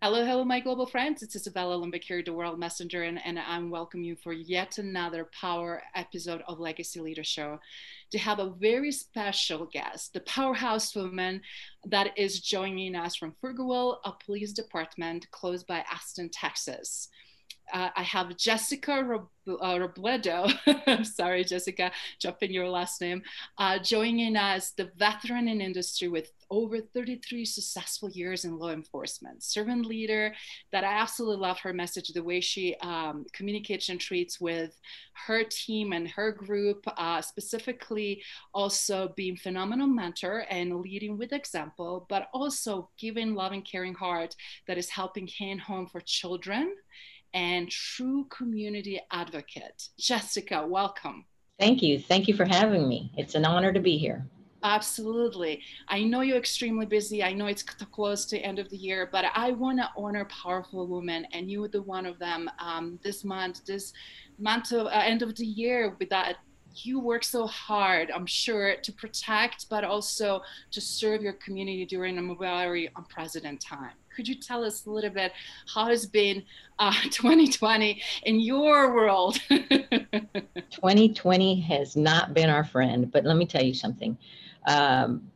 Hello, 0.00 0.24
hello, 0.24 0.44
my 0.44 0.60
global 0.60 0.86
friends. 0.86 1.24
It's 1.24 1.34
Isabella 1.34 1.84
here, 2.04 2.22
the 2.22 2.32
World 2.32 2.56
Messenger, 2.56 3.02
and, 3.02 3.18
and 3.26 3.36
I'm 3.36 3.68
welcoming 3.68 4.04
you 4.06 4.14
for 4.14 4.32
yet 4.32 4.78
another 4.78 5.28
power 5.32 5.82
episode 5.96 6.40
of 6.46 6.60
Legacy 6.60 7.00
Leader 7.00 7.24
Show. 7.24 7.58
To 8.12 8.18
have 8.18 8.38
a 8.38 8.50
very 8.50 8.92
special 8.92 9.66
guest, 9.66 10.12
the 10.12 10.20
powerhouse 10.20 10.94
woman 10.94 11.40
that 11.84 12.16
is 12.16 12.38
joining 12.38 12.94
us 12.94 13.16
from 13.16 13.34
Pflugerville, 13.42 13.96
a 14.04 14.12
police 14.24 14.52
department 14.52 15.28
close 15.32 15.64
by 15.64 15.84
Austin, 15.92 16.30
Texas 16.32 17.08
uh, 17.72 17.90
I 17.94 18.02
have 18.02 18.36
Jessica 18.36 19.02
Rob- 19.04 19.28
uh, 19.48 19.78
Robledo. 19.78 20.52
I'm 20.86 21.04
sorry, 21.20 21.44
Jessica, 21.44 21.92
jump 22.18 22.42
in 22.42 22.52
your 22.52 22.68
last 22.68 23.00
name. 23.00 23.22
Uh, 23.56 23.78
joining 23.78 24.36
us, 24.36 24.72
the 24.72 24.90
veteran 24.96 25.48
in 25.48 25.60
industry 25.60 26.08
with 26.08 26.32
over 26.50 26.80
33 26.80 27.44
successful 27.44 28.10
years 28.10 28.44
in 28.44 28.58
law 28.58 28.70
enforcement, 28.70 29.42
servant 29.42 29.86
leader. 29.86 30.34
That 30.72 30.84
I 30.84 30.92
absolutely 30.94 31.36
love 31.38 31.58
her 31.60 31.72
message, 31.72 32.08
the 32.08 32.22
way 32.22 32.40
she 32.40 32.76
um, 32.82 33.26
communicates 33.32 33.88
and 33.88 34.00
treats 34.00 34.40
with 34.40 34.78
her 35.26 35.44
team 35.44 35.92
and 35.92 36.08
her 36.08 36.32
group. 36.32 36.84
Uh, 36.96 37.20
specifically, 37.22 38.22
also 38.54 39.12
being 39.16 39.36
phenomenal 39.36 39.86
mentor 39.86 40.44
and 40.50 40.80
leading 40.80 41.18
with 41.18 41.32
example, 41.32 42.06
but 42.08 42.28
also 42.32 42.90
giving 42.98 43.34
loving, 43.34 43.62
caring 43.62 43.94
heart 43.94 44.34
that 44.66 44.78
is 44.78 44.88
helping 44.90 45.28
hand 45.38 45.60
home 45.60 45.86
for 45.86 46.00
children 46.00 46.74
and 47.34 47.70
true 47.70 48.26
community 48.30 49.00
advocate. 49.10 49.88
Jessica, 49.98 50.66
welcome. 50.66 51.24
Thank 51.58 51.82
you. 51.82 51.98
Thank 51.98 52.28
you 52.28 52.34
for 52.34 52.44
having 52.44 52.88
me. 52.88 53.10
It's 53.16 53.34
an 53.34 53.44
honor 53.44 53.72
to 53.72 53.80
be 53.80 53.98
here. 53.98 54.24
Absolutely. 54.62 55.62
I 55.86 56.02
know 56.02 56.22
you're 56.22 56.36
extremely 56.36 56.86
busy. 56.86 57.22
I 57.22 57.32
know 57.32 57.46
it's 57.46 57.62
close 57.62 58.24
to 58.26 58.38
end 58.38 58.58
of 58.58 58.68
the 58.70 58.76
year, 58.76 59.08
but 59.10 59.26
I 59.34 59.52
want 59.52 59.78
to 59.78 59.88
honor 59.96 60.24
powerful 60.24 60.86
women, 60.86 61.26
and 61.32 61.50
you 61.50 61.60
were 61.60 61.68
the 61.68 61.82
one 61.82 62.06
of 62.06 62.18
them 62.18 62.50
um, 62.58 62.98
this 63.02 63.24
month, 63.24 63.64
this 63.66 63.92
month 64.38 64.72
of 64.72 64.86
uh, 64.86 64.90
end 64.90 65.22
of 65.22 65.34
the 65.36 65.46
year 65.46 65.96
with 65.98 66.10
that 66.10 66.38
you 66.86 67.00
work 67.00 67.24
so 67.24 67.46
hard, 67.46 68.10
I'm 68.10 68.26
sure, 68.26 68.76
to 68.76 68.92
protect, 68.92 69.68
but 69.68 69.84
also 69.84 70.42
to 70.70 70.80
serve 70.80 71.22
your 71.22 71.32
community 71.34 71.84
during 71.84 72.16
a 72.18 72.34
very 72.34 72.90
unprecedented 72.96 73.60
time. 73.60 73.92
Could 74.14 74.28
you 74.28 74.36
tell 74.36 74.64
us 74.64 74.86
a 74.86 74.90
little 74.90 75.10
bit 75.10 75.32
how 75.72 75.86
has 75.86 76.06
been 76.06 76.42
uh, 76.78 76.94
2020 77.10 78.02
in 78.24 78.40
your 78.40 78.94
world? 78.94 79.38
2020 79.48 81.60
has 81.60 81.96
not 81.96 82.34
been 82.34 82.50
our 82.50 82.64
friend, 82.64 83.10
but 83.10 83.24
let 83.24 83.36
me 83.36 83.46
tell 83.46 83.62
you 83.62 83.74
something. 83.74 84.18
Um, 84.68 85.32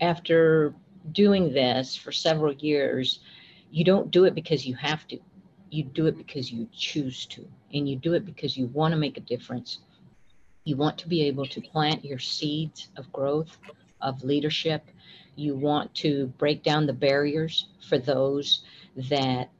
after 0.00 0.74
doing 1.12 1.52
this 1.52 1.96
for 1.96 2.12
several 2.12 2.52
years, 2.52 3.20
you 3.70 3.84
don't 3.84 4.10
do 4.10 4.24
it 4.24 4.34
because 4.34 4.66
you 4.66 4.74
have 4.74 5.08
to. 5.08 5.18
You 5.70 5.84
do 5.84 6.06
it 6.06 6.16
because 6.18 6.52
you 6.52 6.68
choose 6.72 7.24
to, 7.26 7.48
and 7.72 7.88
you 7.88 7.96
do 7.96 8.12
it 8.12 8.26
because 8.26 8.56
you 8.56 8.66
want 8.66 8.92
to 8.92 8.98
make 8.98 9.16
a 9.16 9.20
difference 9.20 9.78
you 10.64 10.76
want 10.76 10.96
to 10.98 11.08
be 11.08 11.22
able 11.22 11.46
to 11.46 11.60
plant 11.60 12.04
your 12.04 12.18
seeds 12.18 12.88
of 12.96 13.12
growth, 13.12 13.58
of 14.00 14.24
leadership. 14.24 14.88
You 15.36 15.54
want 15.54 15.94
to 15.96 16.26
break 16.38 16.62
down 16.62 16.86
the 16.86 16.92
barriers 16.92 17.68
for 17.86 17.98
those 17.98 18.62
that 19.10 19.50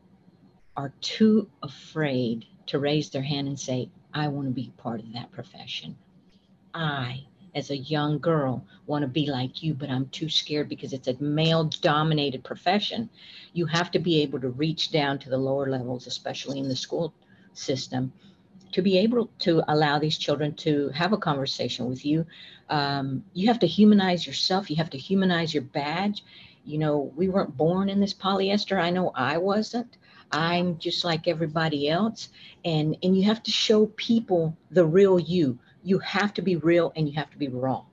are 0.77 0.93
too 1.01 1.49
afraid 1.63 2.47
to 2.67 2.79
raise 2.79 3.11
their 3.11 3.23
hand 3.23 3.49
and 3.49 3.61
say, 3.61 3.91
I 4.15 4.29
want 4.29 4.49
to 4.49 4.55
be 4.55 4.73
part 4.79 5.01
of 5.01 5.13
that 5.13 5.31
profession. 5.31 5.97
I, 6.73 7.25
as 7.55 7.71
a 7.71 7.77
young 7.77 8.19
girl, 8.19 8.65
want 8.87 9.03
to 9.03 9.09
be 9.09 9.27
like 9.27 9.63
you, 9.63 9.75
but 9.75 9.91
I'm 9.91 10.09
too 10.09 10.29
scared 10.29 10.69
because 10.69 10.93
it's 10.93 11.09
a 11.09 11.23
male 11.23 11.65
dominated 11.65 12.45
profession. 12.45 13.09
You 13.53 13.67
have 13.67 13.91
to 13.93 13.99
be 13.99 14.23
able 14.23 14.41
to 14.41 14.49
reach 14.51 14.91
down 14.91 15.19
to 15.21 15.31
the 15.31 15.39
lower 15.39 15.71
levels, 15.71 16.07
especially 16.07 16.59
in 16.59 16.69
the 16.69 16.77
school 16.77 17.15
system, 17.53 18.13
to 18.73 18.83
be 18.83 18.99
able 18.99 19.31
to 19.41 19.63
allow 19.69 19.99
these 19.99 20.19
children 20.19 20.55
to 20.57 20.89
have 20.91 21.13
a 21.13 21.19
conversation 21.19 21.89
with 21.89 22.05
you. 22.05 22.27
Um, 22.69 23.25
you 23.33 23.47
have 23.49 23.61
to 23.61 23.67
humanize 23.67 24.27
yourself. 24.27 24.69
You 24.71 24.77
have 24.77 24.91
to 24.91 24.99
humanize 24.99 25.55
your 25.55 25.63
badge. 25.63 26.25
You 26.65 26.79
know, 26.79 27.13
we 27.15 27.29
weren't 27.29 27.57
born 27.57 27.89
in 27.89 28.01
this 28.01 28.15
polyester. 28.15 28.81
I 28.81 28.91
know 28.91 29.13
I 29.15 29.39
wasn't. 29.39 29.97
I'm 30.33 30.79
just 30.79 31.05
like 31.05 31.29
everybody 31.29 31.89
else. 31.89 32.31
And, 32.65 32.97
and 33.03 33.17
you 33.17 33.25
have 33.25 33.43
to 33.45 33.53
show 33.53 33.87
people 33.87 34.57
the 34.71 34.85
real 34.85 35.21
you. 35.21 35.59
You 35.85 35.99
have 35.99 36.35
to 36.35 36.43
be 36.43 36.57
real 36.57 36.93
and 36.97 37.07
you 37.07 37.15
have 37.15 37.31
to 37.31 37.39
be 37.39 37.49
raw. 37.49 37.85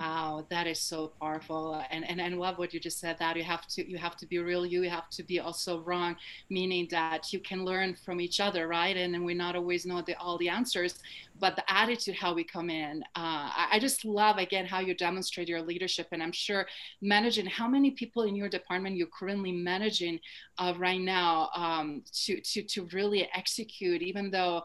Wow, 0.00 0.46
that 0.48 0.66
is 0.66 0.80
so 0.80 1.12
powerful, 1.20 1.84
and 1.90 2.08
and 2.08 2.22
I 2.22 2.28
love 2.28 2.56
what 2.56 2.72
you 2.72 2.80
just 2.80 2.98
said. 3.00 3.18
That 3.18 3.36
you 3.36 3.42
have 3.42 3.66
to 3.66 3.86
you 3.86 3.98
have 3.98 4.16
to 4.16 4.26
be 4.26 4.38
real. 4.38 4.64
You 4.64 4.88
have 4.88 5.10
to 5.10 5.22
be 5.22 5.40
also 5.40 5.80
wrong, 5.80 6.16
meaning 6.48 6.88
that 6.90 7.34
you 7.34 7.38
can 7.38 7.66
learn 7.66 7.94
from 7.94 8.18
each 8.18 8.40
other, 8.40 8.66
right? 8.66 8.96
And 8.96 9.12
then 9.12 9.24
we 9.24 9.34
not 9.34 9.56
always 9.56 9.84
know 9.84 10.00
the, 10.00 10.14
all 10.14 10.38
the 10.38 10.48
answers, 10.48 11.00
but 11.38 11.54
the 11.54 11.70
attitude 11.70 12.14
how 12.14 12.32
we 12.32 12.44
come 12.44 12.70
in. 12.70 13.02
Uh, 13.14 13.52
I, 13.60 13.68
I, 13.72 13.78
just 13.78 14.06
love 14.06 14.38
again 14.38 14.64
how 14.64 14.80
you 14.80 14.94
demonstrate 14.94 15.48
your 15.48 15.60
leadership, 15.60 16.08
and 16.12 16.22
I'm 16.22 16.32
sure 16.32 16.66
managing 17.02 17.44
how 17.44 17.68
many 17.68 17.90
people 17.90 18.22
in 18.22 18.34
your 18.34 18.48
department 18.48 18.96
you're 18.96 19.06
currently 19.08 19.52
managing 19.52 20.18
uh, 20.56 20.72
right 20.78 21.00
now 21.00 21.50
um, 21.54 22.02
to 22.24 22.40
to 22.40 22.62
to 22.62 22.88
really 22.94 23.28
execute, 23.34 24.00
even 24.00 24.30
though 24.30 24.62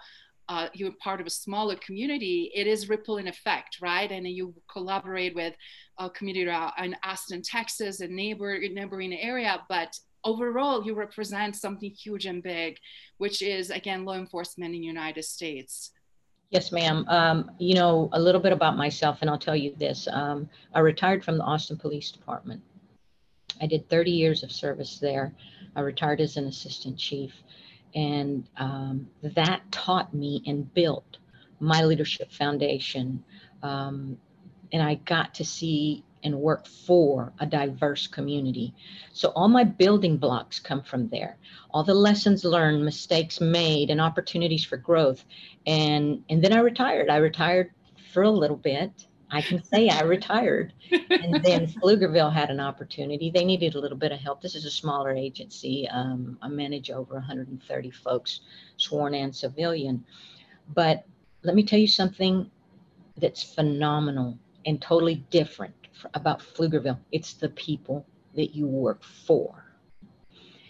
uh, 0.48 0.68
you're 0.74 0.92
part 1.04 1.22
of 1.22 1.28
a 1.28 1.32
smaller 1.32 1.76
community, 1.76 2.52
it 2.54 2.68
is 2.68 2.90
ripple 2.90 3.18
in 3.18 3.28
effect, 3.28 3.78
right? 3.82 4.12
And 4.12 4.28
you 4.28 4.54
collaborate 4.72 5.36
with 5.36 5.56
a 5.98 6.10
community 6.10 6.52
in 6.84 6.96
Austin, 7.04 7.42
Texas, 7.42 8.02
a 8.02 8.08
neighbor 8.08 8.60
neighboring 8.60 9.14
area, 9.14 9.64
but 9.70 9.98
overall 10.24 10.84
you 10.86 10.94
represent 10.94 11.56
something 11.56 11.92
huge 11.92 12.26
and 12.26 12.44
big, 12.44 12.78
which 13.18 13.42
is 13.42 13.70
again 13.70 14.06
law 14.06 14.16
enforcement 14.16 14.74
in 14.74 14.82
the 14.82 14.88
United 14.88 15.24
States. 15.24 15.92
Yes, 16.52 16.72
ma'am. 16.72 17.06
Um, 17.08 17.52
you 17.60 17.76
know 17.76 18.10
a 18.14 18.20
little 18.20 18.42
bit 18.42 18.54
about 18.54 18.78
myself, 18.78 19.20
and 19.22 19.30
I'll 19.30 19.40
tell 19.40 19.56
you 19.56 19.74
this: 19.78 20.08
um, 20.12 20.50
I 20.74 20.80
retired 20.80 21.24
from 21.24 21.38
the 21.38 21.44
Austin 21.44 21.78
Police 21.78 22.12
Department. 22.12 22.62
I 23.62 23.68
did 23.68 23.90
30 23.90 24.12
years 24.12 24.44
of 24.44 24.52
service 24.52 25.00
there. 25.00 25.34
I 25.76 25.82
retired 25.82 26.22
as 26.22 26.38
an 26.38 26.46
assistant 26.46 26.98
chief. 26.98 27.32
And 27.96 28.48
um, 28.58 29.08
that 29.24 29.62
taught 29.72 30.14
me 30.14 30.44
and 30.46 30.72
built 30.74 31.18
my 31.60 31.84
leadership 31.84 32.32
foundation. 32.32 33.24
Um, 33.64 34.18
and 34.72 34.84
I 34.84 34.96
got 34.96 35.34
to 35.36 35.46
see 35.46 36.04
and 36.26 36.40
work 36.40 36.68
for 36.68 37.32
a 37.40 37.46
diverse 37.46 38.08
community. 38.08 38.74
So 39.14 39.30
all 39.30 39.48
my 39.48 39.64
building 39.64 40.18
blocks 40.18 40.60
come 40.60 40.82
from 40.82 41.08
there. 41.10 41.38
All 41.70 41.84
the 41.84 41.94
lessons 41.94 42.44
learned, 42.44 42.84
mistakes 42.84 43.40
made, 43.40 43.92
and 43.92 44.02
opportunities 44.02 44.66
for 44.66 44.76
growth. 44.76 45.24
And 45.68 46.24
and 46.30 46.44
then 46.44 46.52
I 46.52 46.60
retired. 46.60 47.10
I 47.10 47.18
retired 47.18 47.72
for 48.12 48.24
a 48.24 48.32
little 48.32 48.58
bit 48.58 49.08
I 49.32 49.42
can 49.42 49.64
say 49.64 49.90
I 49.90 50.02
retired. 50.04 50.74
And 50.92 51.44
then 51.44 51.68
Pflugerville 51.68 52.32
had 52.32 52.50
an 52.50 52.60
opportunity. 52.60 53.32
They 53.32 53.44
needed 53.44 53.76
a 53.76 53.80
little 53.80 53.98
bit 53.98 54.12
of 54.12 54.20
help. 54.20 54.42
This 54.42 54.56
is 54.56 54.66
a 54.66 54.72
smaller 54.72 55.14
agency. 55.14 55.88
Um, 55.92 56.38
I 56.42 56.48
manage 56.48 56.92
over 56.92 57.16
130 57.16 57.92
folks, 57.92 58.42
sworn 58.78 59.16
and 59.16 59.36
civilian. 59.36 60.06
But 60.74 61.06
let 61.44 61.56
me 61.56 61.64
tell 61.64 61.80
you 61.80 61.88
something 61.88 62.50
that's 63.18 63.44
phenomenal 63.44 64.38
and 64.66 64.82
totally 64.82 65.16
different 65.30 65.76
about 66.14 66.40
Pflugerville. 66.40 67.00
It's 67.12 67.34
the 67.34 67.50
people 67.50 68.06
that 68.36 68.56
you 68.56 68.68
work 68.68 69.04
for. 69.04 69.64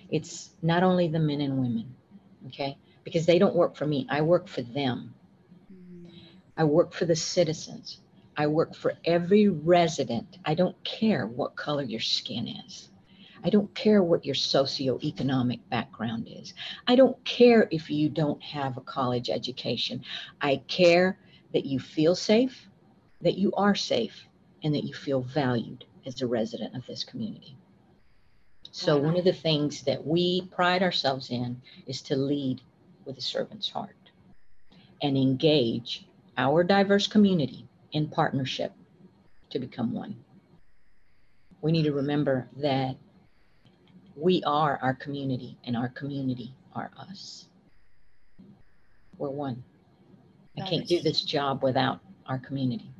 It's 0.09 0.51
not 0.61 0.83
only 0.83 1.07
the 1.07 1.19
men 1.19 1.41
and 1.41 1.57
women, 1.57 1.95
okay? 2.47 2.77
Because 3.03 3.25
they 3.25 3.39
don't 3.39 3.55
work 3.55 3.75
for 3.75 3.85
me, 3.85 4.05
I 4.09 4.21
work 4.21 4.47
for 4.47 4.61
them. 4.61 5.15
Mm. 5.73 6.11
I 6.57 6.63
work 6.63 6.93
for 6.93 7.05
the 7.05 7.15
citizens. 7.15 7.99
I 8.37 8.47
work 8.47 8.75
for 8.75 8.93
every 9.05 9.47
resident. 9.47 10.37
I 10.45 10.55
don't 10.55 10.81
care 10.83 11.27
what 11.27 11.55
color 11.55 11.83
your 11.83 12.01
skin 12.01 12.47
is. 12.47 12.89
I 13.43 13.49
don't 13.49 13.73
care 13.75 14.01
what 14.01 14.25
your 14.25 14.35
socioeconomic 14.35 15.59
background 15.69 16.27
is. 16.29 16.53
I 16.87 16.95
don't 16.95 17.23
care 17.25 17.67
if 17.71 17.89
you 17.89 18.09
don't 18.09 18.41
have 18.41 18.77
a 18.77 18.81
college 18.81 19.29
education. 19.29 20.03
I 20.41 20.63
care 20.67 21.19
that 21.53 21.65
you 21.65 21.79
feel 21.79 22.15
safe, 22.15 22.67
that 23.21 23.37
you 23.37 23.51
are 23.53 23.75
safe, 23.75 24.27
and 24.63 24.73
that 24.73 24.83
you 24.83 24.93
feel 24.93 25.21
valued 25.21 25.85
as 26.05 26.21
a 26.21 26.27
resident 26.27 26.75
of 26.75 26.85
this 26.87 27.03
community. 27.03 27.55
So, 28.71 28.97
one 28.97 29.15
of 29.15 29.23
the 29.23 29.31
things 29.31 29.83
that 29.83 30.05
we 30.05 30.47
pride 30.47 30.83
ourselves 30.83 31.29
in 31.29 31.61
is 31.87 32.01
to 32.03 32.15
lead 32.15 32.61
with 33.05 33.17
a 33.17 33.21
servant's 33.21 33.69
heart 33.69 33.95
and 35.01 35.15
engage 35.15 36.07
our 36.37 36.63
diverse 36.63 37.07
community 37.07 37.67
in 37.95 38.09
partnership 38.09 38.73
to 39.49 39.57
become 39.57 39.93
one. 39.93 40.17
We 41.61 41.71
need 41.71 41.83
to 41.83 41.93
remember 41.93 42.49
that 42.57 42.97
we 44.17 44.43
are 44.43 44.77
our 44.81 44.93
community 44.93 45.57
and 45.63 45.77
our 45.77 45.87
community 45.87 46.53
are 46.73 46.91
us. 46.99 47.47
We're 49.17 49.29
one. 49.29 49.63
I 50.59 50.67
can't 50.67 50.85
do 50.85 50.99
this 50.99 51.21
job 51.21 51.63
without 51.63 52.01
our 52.27 52.37
community 52.37 52.91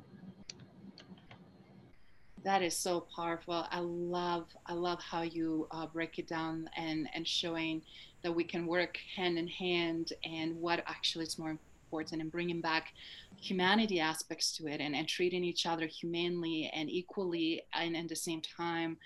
that 2.44 2.62
is 2.62 2.78
so 2.78 3.08
powerful 3.16 3.66
i 3.72 3.80
love 3.80 4.46
i 4.68 4.74
love 4.74 5.02
how 5.02 5.24
you 5.24 5.68
uh, 5.72 5.88
break 5.88 6.20
it 6.20 6.28
down 6.28 6.70
and 6.78 7.10
and 7.16 7.28
showing 7.28 7.82
that 8.22 8.32
we 8.32 8.44
can 8.44 8.68
work 8.68 9.00
hand 9.16 9.40
in 9.40 9.48
hand 9.48 10.14
and 10.24 10.56
what 10.62 10.84
actually 10.86 11.26
is 11.26 11.40
more 11.40 11.50
important 11.50 11.75
and 11.92 12.32
bringing 12.32 12.62
back 12.62 12.94
humanity 13.40 14.00
aspects 14.00 14.56
to 14.58 14.68
it 14.68 14.82
and, 14.82 14.96
and 14.96 15.08
treating 15.08 15.44
each 15.44 15.66
other 15.66 15.86
humanely 15.86 16.72
and 16.74 16.90
equally 16.90 17.64
and 17.74 17.96
at 17.96 18.10
the 18.10 18.16
same 18.16 18.42
time 18.42 18.98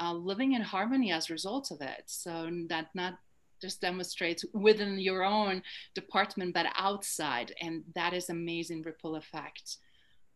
uh, 0.00 0.12
living 0.12 0.52
in 0.52 0.62
harmony 0.62 1.12
as 1.12 1.28
a 1.28 1.32
result 1.32 1.70
of 1.70 1.80
it. 1.80 2.02
So 2.06 2.50
that 2.68 2.88
not 2.94 3.18
just 3.60 3.80
demonstrates 3.80 4.44
within 4.52 4.98
your 4.98 5.24
own 5.24 5.62
department 5.94 6.54
but 6.54 6.66
outside. 6.76 7.54
And 7.60 7.82
that 7.94 8.12
is 8.12 8.28
amazing 8.28 8.82
ripple 8.82 9.16
effect. 9.16 9.78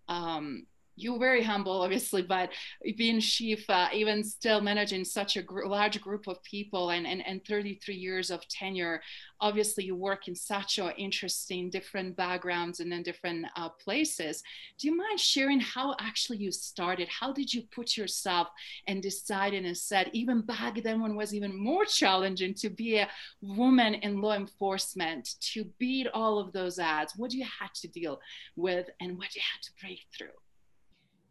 Um, 0.09 0.67
you're 1.03 1.19
very 1.19 1.43
humble, 1.43 1.83
obviously, 1.83 2.23
but 2.23 2.51
being 2.97 3.21
chief, 3.21 3.69
uh, 3.69 3.89
even 3.93 4.23
still 4.23 4.61
managing 4.61 5.05
such 5.05 5.37
a 5.37 5.43
gr- 5.43 5.67
large 5.67 6.01
group 6.01 6.27
of 6.27 6.43
people 6.43 6.91
and, 6.91 7.07
and, 7.07 7.27
and 7.27 7.45
33 7.45 7.95
years 7.95 8.31
of 8.31 8.47
tenure, 8.49 9.01
obviously 9.41 9.85
you 9.85 9.97
work 9.97 10.29
in 10.29 10.35
such 10.35 10.79
a 10.79 10.95
interesting, 10.97 11.71
different 11.71 12.17
backgrounds 12.17 12.81
and 12.81 12.93
in 12.93 13.03
different 13.03 13.47
uh, 13.57 13.69
places. 13.69 14.43
Do 14.79 14.89
you 14.89 14.97
mind 14.97 15.19
sharing 15.19 15.61
how 15.61 15.95
actually 16.01 16.39
you 16.39 16.53
started? 16.53 17.09
How 17.09 17.33
did 17.33 17.53
you 17.53 17.63
put 17.73 17.97
yourself 17.97 18.49
and 18.87 19.03
decided 19.03 19.65
and 19.65 19.77
said, 19.77 20.11
even 20.13 20.43
back 20.43 20.83
then 20.83 21.01
when 21.01 21.13
it 21.13 21.17
was 21.17 21.35
even 21.35 21.57
more 21.57 21.85
challenging 21.85 22.55
to 22.55 22.69
be 22.69 22.99
a 22.99 23.09
woman 23.41 23.95
in 23.95 24.21
law 24.21 24.35
enforcement, 24.35 25.37
to 25.41 25.65
beat 25.79 26.07
all 26.13 26.39
of 26.39 26.53
those 26.53 26.79
ads? 26.79 27.15
What 27.17 27.31
do 27.31 27.39
you 27.39 27.45
had 27.45 27.73
to 27.77 27.89
deal 27.89 28.21
with 28.57 28.89
and 29.01 29.17
what 29.17 29.35
you 29.35 29.43
had 29.53 29.63
to 29.63 29.71
break 29.81 30.01
through? 30.17 30.29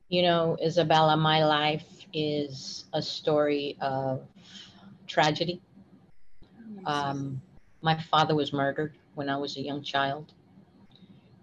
You 0.09 0.23
know, 0.23 0.57
Isabella, 0.59 1.15
my 1.15 1.45
life 1.45 1.85
is 2.13 2.85
a 2.93 3.01
story 3.01 3.77
of 3.79 4.27
tragedy. 5.05 5.61
Um, 6.87 7.39
my 7.83 8.01
father 8.01 8.33
was 8.33 8.51
murdered 8.51 8.95
when 9.13 9.29
I 9.29 9.37
was 9.37 9.55
a 9.55 9.61
young 9.61 9.83
child, 9.83 10.33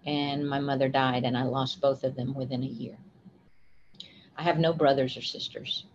and 0.05 0.47
my 0.47 0.59
mother 0.59 0.89
died, 0.89 1.23
and 1.23 1.37
I 1.37 1.43
lost 1.43 1.79
both 1.79 2.03
of 2.03 2.17
them 2.17 2.33
within 2.33 2.61
a 2.61 2.67
year. 2.67 2.97
I 4.35 4.43
have 4.43 4.59
no 4.59 4.73
brothers 4.73 5.15
or 5.15 5.21
sisters. 5.21 5.85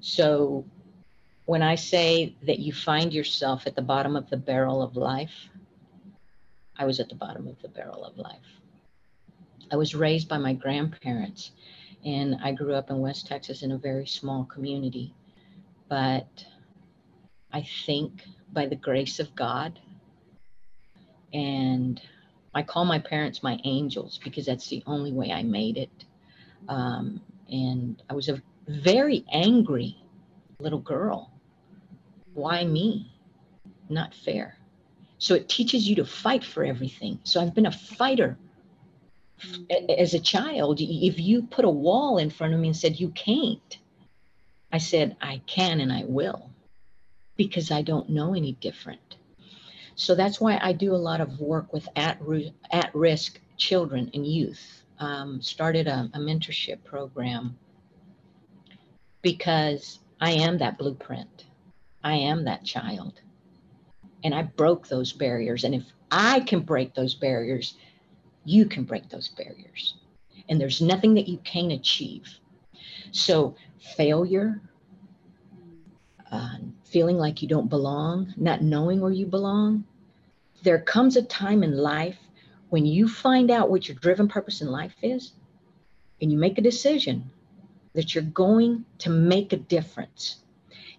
So 0.00 0.64
when 1.44 1.62
I 1.62 1.74
say 1.74 2.34
that 2.46 2.58
you 2.58 2.72
find 2.72 3.12
yourself 3.12 3.66
at 3.66 3.76
the 3.76 3.82
bottom 3.82 4.16
of 4.16 4.30
the 4.30 4.38
barrel 4.38 4.80
of 4.80 4.96
life, 4.96 5.50
I 6.78 6.86
was 6.86 7.00
at 7.00 7.10
the 7.10 7.14
bottom 7.14 7.46
of 7.46 7.60
the 7.60 7.68
barrel 7.68 8.02
of 8.02 8.16
life. 8.16 8.60
I 9.70 9.76
was 9.76 9.94
raised 9.94 10.28
by 10.28 10.38
my 10.38 10.52
grandparents, 10.52 11.52
and 12.04 12.36
I 12.42 12.52
grew 12.52 12.74
up 12.74 12.90
in 12.90 13.00
West 13.00 13.26
Texas 13.26 13.62
in 13.62 13.72
a 13.72 13.78
very 13.78 14.06
small 14.06 14.44
community. 14.44 15.14
But 15.88 16.44
I 17.52 17.66
think 17.86 18.22
by 18.52 18.66
the 18.66 18.76
grace 18.76 19.18
of 19.18 19.34
God, 19.34 19.78
and 21.32 22.00
I 22.54 22.62
call 22.62 22.84
my 22.84 22.98
parents 22.98 23.42
my 23.42 23.58
angels 23.64 24.20
because 24.22 24.46
that's 24.46 24.68
the 24.68 24.82
only 24.86 25.12
way 25.12 25.32
I 25.32 25.42
made 25.42 25.76
it. 25.76 26.04
Um, 26.68 27.20
and 27.50 28.02
I 28.08 28.14
was 28.14 28.28
a 28.28 28.42
very 28.68 29.24
angry 29.32 29.96
little 30.60 30.80
girl. 30.80 31.32
Why 32.34 32.64
me? 32.64 33.12
Not 33.88 34.14
fair. 34.14 34.56
So 35.18 35.34
it 35.34 35.48
teaches 35.48 35.88
you 35.88 35.96
to 35.96 36.04
fight 36.04 36.44
for 36.44 36.64
everything. 36.64 37.20
So 37.24 37.40
I've 37.40 37.54
been 37.54 37.66
a 37.66 37.72
fighter 37.72 38.38
as 39.98 40.14
a 40.14 40.20
child, 40.20 40.80
if 40.80 41.18
you 41.18 41.42
put 41.42 41.64
a 41.64 41.70
wall 41.70 42.18
in 42.18 42.30
front 42.30 42.54
of 42.54 42.60
me 42.60 42.68
and 42.68 42.76
said, 42.76 42.98
You 42.98 43.10
can't, 43.10 43.78
I 44.72 44.78
said, 44.78 45.16
I 45.20 45.40
can 45.46 45.80
and 45.80 45.92
I 45.92 46.04
will 46.06 46.50
because 47.36 47.70
I 47.70 47.82
don't 47.82 48.10
know 48.10 48.34
any 48.34 48.52
different. 48.52 49.16
So 49.94 50.14
that's 50.14 50.40
why 50.40 50.58
I 50.62 50.72
do 50.72 50.94
a 50.94 50.96
lot 50.96 51.20
of 51.20 51.40
work 51.40 51.72
with 51.72 51.88
at, 51.96 52.20
at 52.70 52.94
risk 52.94 53.40
children 53.56 54.10
and 54.14 54.26
youth. 54.26 54.82
Um, 54.98 55.40
started 55.42 55.86
a, 55.86 56.10
a 56.14 56.18
mentorship 56.18 56.82
program 56.84 57.58
because 59.22 59.98
I 60.20 60.32
am 60.32 60.58
that 60.58 60.78
blueprint. 60.78 61.44
I 62.02 62.14
am 62.14 62.44
that 62.44 62.64
child. 62.64 63.20
And 64.24 64.34
I 64.34 64.42
broke 64.42 64.88
those 64.88 65.12
barriers. 65.12 65.64
And 65.64 65.74
if 65.74 65.84
I 66.10 66.40
can 66.40 66.60
break 66.60 66.94
those 66.94 67.14
barriers, 67.14 67.74
you 68.46 68.64
can 68.64 68.84
break 68.84 69.08
those 69.10 69.28
barriers. 69.28 69.96
And 70.48 70.60
there's 70.60 70.80
nothing 70.80 71.14
that 71.14 71.28
you 71.28 71.38
can't 71.38 71.72
achieve. 71.72 72.28
So, 73.10 73.56
failure, 73.96 74.60
uh, 76.30 76.56
feeling 76.84 77.18
like 77.18 77.42
you 77.42 77.48
don't 77.48 77.68
belong, 77.68 78.32
not 78.36 78.62
knowing 78.62 79.00
where 79.00 79.12
you 79.12 79.26
belong, 79.26 79.84
there 80.62 80.78
comes 80.78 81.16
a 81.16 81.22
time 81.22 81.62
in 81.62 81.76
life 81.76 82.18
when 82.70 82.86
you 82.86 83.08
find 83.08 83.50
out 83.50 83.70
what 83.70 83.88
your 83.88 83.96
driven 83.96 84.28
purpose 84.28 84.60
in 84.60 84.68
life 84.68 84.94
is 85.02 85.32
and 86.20 86.32
you 86.32 86.38
make 86.38 86.58
a 86.58 86.62
decision 86.62 87.30
that 87.94 88.14
you're 88.14 88.24
going 88.24 88.84
to 88.98 89.10
make 89.10 89.52
a 89.52 89.56
difference 89.56 90.36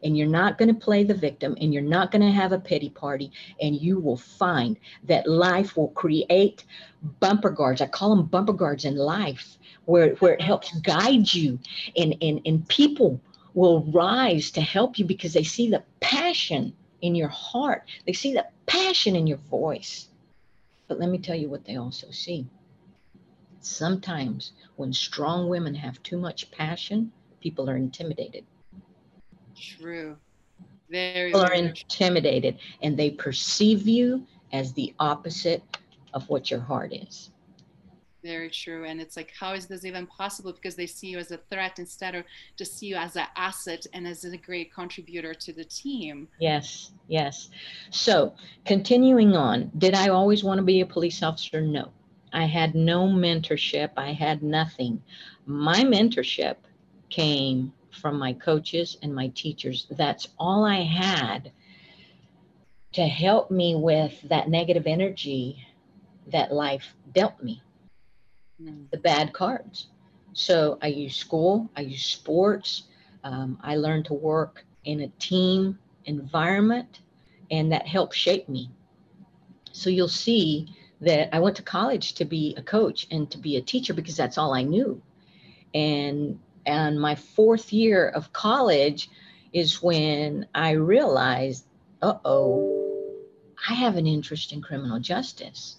and 0.04 0.18
you're 0.18 0.28
not 0.28 0.58
going 0.58 0.68
to 0.74 0.80
play 0.80 1.04
the 1.04 1.14
victim 1.14 1.56
and 1.60 1.74
you're 1.74 1.82
not 1.82 2.12
going 2.12 2.22
to 2.22 2.32
have 2.32 2.52
a 2.52 2.60
pity 2.60 2.90
party 2.90 3.32
and 3.62 3.76
you 3.76 4.00
will 4.00 4.18
find 4.18 4.78
that 5.04 5.28
life 5.28 5.76
will 5.76 5.90
create 5.90 6.66
bumper 7.20 7.50
guards. 7.50 7.82
I 7.82 7.88
call 7.88 8.16
them 8.16 8.26
bumper 8.26 8.54
guards 8.54 8.86
in 8.86 8.96
life 8.96 9.58
where, 9.86 10.16
where 10.16 10.34
it 10.34 10.42
helps 10.42 10.78
guide 10.80 11.34
you 11.34 11.60
and, 11.96 12.16
and, 12.22 12.42
and 12.46 12.68
people 12.68 13.20
will 13.54 13.84
rise 13.92 14.52
to 14.52 14.62
help 14.62 15.00
you 15.00 15.06
because 15.06 15.34
they 15.34 15.44
see 15.44 15.70
the 15.70 15.84
passion 16.00 16.74
in 17.02 17.16
your 17.16 17.30
heart. 17.30 17.84
They 18.06 18.14
see 18.14 18.34
the 18.34 18.46
passion 18.66 19.16
in 19.16 19.28
your 19.28 19.38
voice. 19.38 20.10
But 20.88 21.00
let 21.00 21.10
me 21.10 21.18
tell 21.18 21.36
you 21.36 21.50
what 21.50 21.66
they 21.66 21.78
also 21.78 22.12
see. 22.12 22.48
Sometimes 23.60 24.54
when 24.76 24.94
strong 24.94 25.50
women 25.50 25.76
have 25.76 26.02
too 26.04 26.18
much 26.18 26.52
passion 26.52 27.12
people 27.42 27.70
are 27.70 27.78
intimidated 27.78 28.46
True. 29.60 30.18
Very, 30.90 31.32
People 31.32 31.42
are 31.42 31.54
intimidated 31.54 32.58
and 32.82 32.98
they 32.98 33.12
perceive 33.12 33.88
you 33.88 34.26
as 34.54 34.74
the 34.74 34.94
opposite 35.00 35.62
of 36.14 36.28
what 36.30 36.50
your 36.50 36.62
heart 36.62 36.94
is. 36.94 37.32
Very 38.24 38.50
true. 38.50 38.86
And 38.86 39.00
it's 39.00 39.16
like, 39.16 39.32
how 39.38 39.54
is 39.54 39.68
this 39.68 39.86
even 39.86 40.08
possible? 40.08 40.52
Because 40.52 40.76
they 40.76 40.86
see 40.86 41.08
you 41.08 41.18
as 41.18 41.32
a 41.32 41.38
threat 41.50 41.80
instead 41.80 42.16
of 42.16 42.26
just 42.58 42.78
see 42.78 42.88
you 42.88 42.96
as 42.96 43.16
an 43.16 43.28
asset 43.36 43.86
and 43.94 44.08
as 44.08 44.24
a 44.26 44.38
great 44.38 44.74
contributor 44.74 45.34
to 45.34 45.54
the 45.54 45.64
team. 45.64 46.28
Yes, 46.40 46.92
yes. 47.08 47.50
So, 47.92 48.34
continuing 48.66 49.36
on, 49.36 49.72
did 49.78 49.94
I 49.94 50.10
always 50.10 50.44
want 50.44 50.58
to 50.58 50.64
be 50.64 50.82
a 50.82 50.86
police 50.86 51.22
officer? 51.22 51.62
No. 51.62 51.92
I 52.34 52.46
had 52.46 52.76
no 52.76 53.08
mentorship, 53.08 53.92
I 53.96 54.12
had 54.12 54.44
nothing. 54.44 55.02
My 55.46 55.80
mentorship 55.82 56.58
came 57.10 57.72
from 57.98 58.18
my 58.18 58.34
coaches 58.34 58.98
and 59.02 59.14
my 59.14 59.28
teachers. 59.30 59.88
That's 59.92 60.28
all 60.38 60.66
I 60.66 60.84
had 60.84 61.52
to 62.94 63.06
help 63.06 63.52
me 63.52 63.76
with 63.76 64.22
that 64.24 64.50
negative 64.50 64.88
energy 64.88 65.66
that 66.28 66.52
life 66.52 66.96
dealt 67.14 67.42
me, 67.44 67.62
mm. 68.62 68.90
the 68.92 68.98
bad 68.98 69.34
cards. 69.34 69.88
So 70.34 70.78
I 70.82 70.88
use 70.88 71.16
school, 71.16 71.70
I 71.76 71.82
use 71.82 72.06
sports, 72.06 72.84
um, 73.24 73.60
I 73.62 73.76
learned 73.76 74.06
to 74.06 74.14
work 74.14 74.66
in 74.86 75.02
a 75.02 75.08
team 75.20 75.78
environment, 76.06 77.02
and 77.52 77.72
that 77.72 77.88
helped 77.88 78.16
shape 78.16 78.48
me. 78.48 78.70
So 79.72 79.90
you'll 79.90 80.08
see 80.08 80.68
that 81.02 81.36
I 81.36 81.40
went 81.40 81.56
to 81.58 81.64
college 81.64 82.14
to 82.16 82.26
be 82.26 82.56
a 82.58 82.62
coach 82.62 83.08
and 83.12 83.30
to 83.32 83.38
be 83.38 83.58
a 83.58 83.62
teacher 83.62 83.94
because 83.94 84.18
that's 84.18 84.38
all 84.38 84.54
I 84.54 84.64
knew. 84.64 85.02
And 85.74 86.40
and 86.68 87.00
my 87.00 87.16
fourth 87.16 87.72
year 87.72 88.10
of 88.10 88.34
college 88.34 89.10
is 89.54 89.82
when 89.82 90.46
I 90.54 90.72
realized, 90.72 91.66
uh 92.02 92.18
oh, 92.26 93.16
I 93.68 93.74
have 93.74 93.96
an 93.96 94.06
interest 94.06 94.52
in 94.52 94.62
criminal 94.62 95.00
justice, 95.00 95.78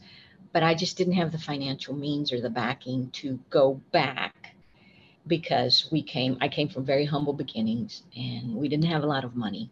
but 0.52 0.62
I 0.62 0.75
just 0.75 0.97
didn't 0.97 1.12
have 1.12 1.30
the 1.30 1.38
financial 1.38 1.95
means 1.95 2.33
or 2.33 2.40
the 2.40 2.50
backing 2.50 3.11
to 3.11 3.38
go 3.50 3.75
back 3.92 4.57
because 5.26 5.88
we 5.92 6.02
came, 6.02 6.38
I 6.40 6.49
came 6.49 6.68
from 6.68 6.87
very 6.87 7.04
humble 7.04 7.35
beginnings 7.35 8.02
and 8.16 8.54
we 8.54 8.68
didn't 8.68 8.87
have 8.87 9.04
a 9.04 9.07
lot 9.07 9.25
of 9.25 9.37
money. 9.37 9.71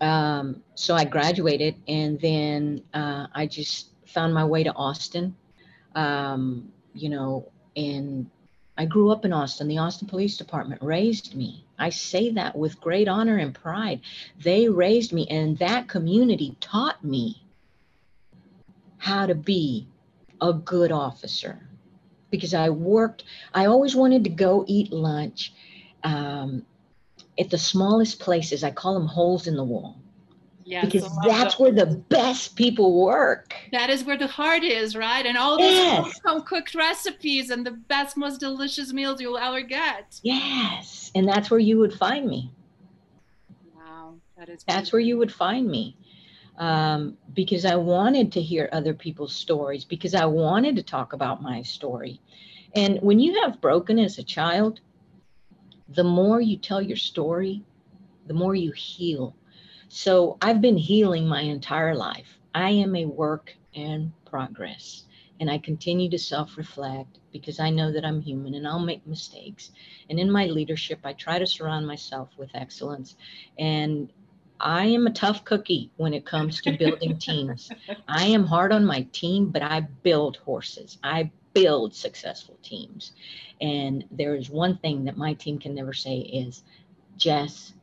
Um, 0.00 0.62
so 0.74 0.94
I 0.94 1.04
graduated 1.04 1.76
and 1.86 2.18
then 2.18 2.82
uh, 2.94 3.26
I 3.34 3.46
just 3.46 3.90
found 4.06 4.32
my 4.32 4.44
way 4.44 4.64
to 4.64 4.72
Austin. 4.72 5.36
Um, 5.94 6.72
you 6.94 7.10
know, 7.10 7.52
and 7.76 8.30
I 8.76 8.86
grew 8.86 9.10
up 9.10 9.24
in 9.24 9.32
Austin. 9.32 9.68
The 9.68 9.78
Austin 9.78 10.08
Police 10.08 10.36
Department 10.36 10.82
raised 10.82 11.34
me. 11.34 11.64
I 11.78 11.90
say 11.90 12.30
that 12.32 12.56
with 12.56 12.80
great 12.80 13.06
honor 13.06 13.36
and 13.36 13.54
pride. 13.54 14.00
They 14.42 14.68
raised 14.68 15.12
me, 15.12 15.26
and 15.28 15.58
that 15.58 15.88
community 15.88 16.56
taught 16.60 17.04
me 17.04 17.42
how 18.98 19.26
to 19.26 19.34
be 19.34 19.88
a 20.40 20.52
good 20.52 20.90
officer 20.90 21.60
because 22.30 22.54
I 22.54 22.70
worked, 22.70 23.24
I 23.52 23.66
always 23.66 23.94
wanted 23.94 24.24
to 24.24 24.30
go 24.30 24.64
eat 24.66 24.92
lunch 24.92 25.52
um, 26.02 26.64
at 27.38 27.50
the 27.50 27.58
smallest 27.58 28.20
places. 28.20 28.64
I 28.64 28.70
call 28.70 28.94
them 28.94 29.06
holes 29.06 29.46
in 29.46 29.54
the 29.54 29.64
wall. 29.64 29.96
Yes, 30.64 30.84
because 30.84 31.18
that's 31.24 31.58
where 31.58 31.72
the 31.72 31.86
best 31.86 32.54
people 32.54 33.02
work. 33.04 33.54
That 33.72 33.90
is 33.90 34.04
where 34.04 34.16
the 34.16 34.28
heart 34.28 34.62
is, 34.62 34.94
right? 34.94 35.26
And 35.26 35.36
all 35.36 35.58
those 35.58 35.72
yes. 35.72 36.20
home 36.24 36.42
cooked 36.42 36.74
recipes 36.74 37.50
and 37.50 37.66
the 37.66 37.72
best, 37.72 38.16
most 38.16 38.38
delicious 38.38 38.92
meals 38.92 39.20
you'll 39.20 39.38
ever 39.38 39.60
get. 39.60 40.20
Yes, 40.22 41.10
and 41.14 41.28
that's 41.28 41.50
where 41.50 41.60
you 41.60 41.78
would 41.78 41.92
find 41.92 42.26
me. 42.26 42.52
Wow, 43.74 44.14
that 44.38 44.48
is. 44.48 44.62
That's 44.66 44.92
where 44.92 45.00
you 45.00 45.18
would 45.18 45.32
find 45.32 45.66
me, 45.66 45.96
um, 46.58 47.16
because 47.34 47.64
I 47.64 47.74
wanted 47.74 48.30
to 48.32 48.40
hear 48.40 48.68
other 48.72 48.94
people's 48.94 49.34
stories, 49.34 49.84
because 49.84 50.14
I 50.14 50.26
wanted 50.26 50.76
to 50.76 50.82
talk 50.82 51.12
about 51.12 51.42
my 51.42 51.62
story, 51.62 52.20
and 52.74 53.00
when 53.02 53.18
you 53.18 53.42
have 53.42 53.60
broken 53.60 53.98
as 53.98 54.18
a 54.18 54.22
child, 54.22 54.80
the 55.88 56.04
more 56.04 56.40
you 56.40 56.56
tell 56.56 56.80
your 56.80 56.96
story, 56.96 57.64
the 58.26 58.34
more 58.34 58.54
you 58.54 58.70
heal 58.72 59.34
so 59.94 60.38
I've 60.40 60.62
been 60.62 60.78
healing 60.78 61.28
my 61.28 61.42
entire 61.42 61.94
life. 61.94 62.38
I 62.54 62.70
am 62.70 62.96
a 62.96 63.04
work 63.04 63.54
in 63.74 64.10
progress. 64.24 65.04
And 65.38 65.50
I 65.50 65.58
continue 65.58 66.08
to 66.08 66.18
self 66.18 66.56
reflect 66.56 67.18
because 67.30 67.60
I 67.60 67.68
know 67.68 67.92
that 67.92 68.02
I'm 68.02 68.22
human 68.22 68.54
and 68.54 68.66
I'll 68.66 68.78
make 68.78 69.06
mistakes. 69.06 69.70
And 70.08 70.18
in 70.18 70.30
my 70.30 70.46
leadership, 70.46 71.00
I 71.04 71.12
try 71.12 71.38
to 71.38 71.46
surround 71.46 71.86
myself 71.86 72.30
with 72.38 72.48
excellence. 72.54 73.16
And 73.58 74.10
I 74.58 74.86
am 74.86 75.06
a 75.06 75.12
tough 75.12 75.44
cookie 75.44 75.90
when 75.98 76.14
it 76.14 76.24
comes 76.24 76.62
to 76.62 76.78
building 76.78 77.18
teams. 77.18 77.70
I 78.08 78.24
am 78.24 78.46
hard 78.46 78.72
on 78.72 78.86
my 78.86 79.02
team, 79.12 79.50
but 79.50 79.60
I 79.62 79.80
build 80.02 80.38
horses. 80.38 80.96
I 81.04 81.30
build 81.52 81.94
successful 81.94 82.56
teams. 82.62 83.12
And 83.60 84.04
there 84.10 84.36
is 84.36 84.48
one 84.48 84.78
thing 84.78 85.04
that 85.04 85.18
my 85.18 85.34
team 85.34 85.58
can 85.58 85.74
never 85.74 85.92
say 85.92 86.16
is, 86.16 86.62
Jess, 87.18 87.74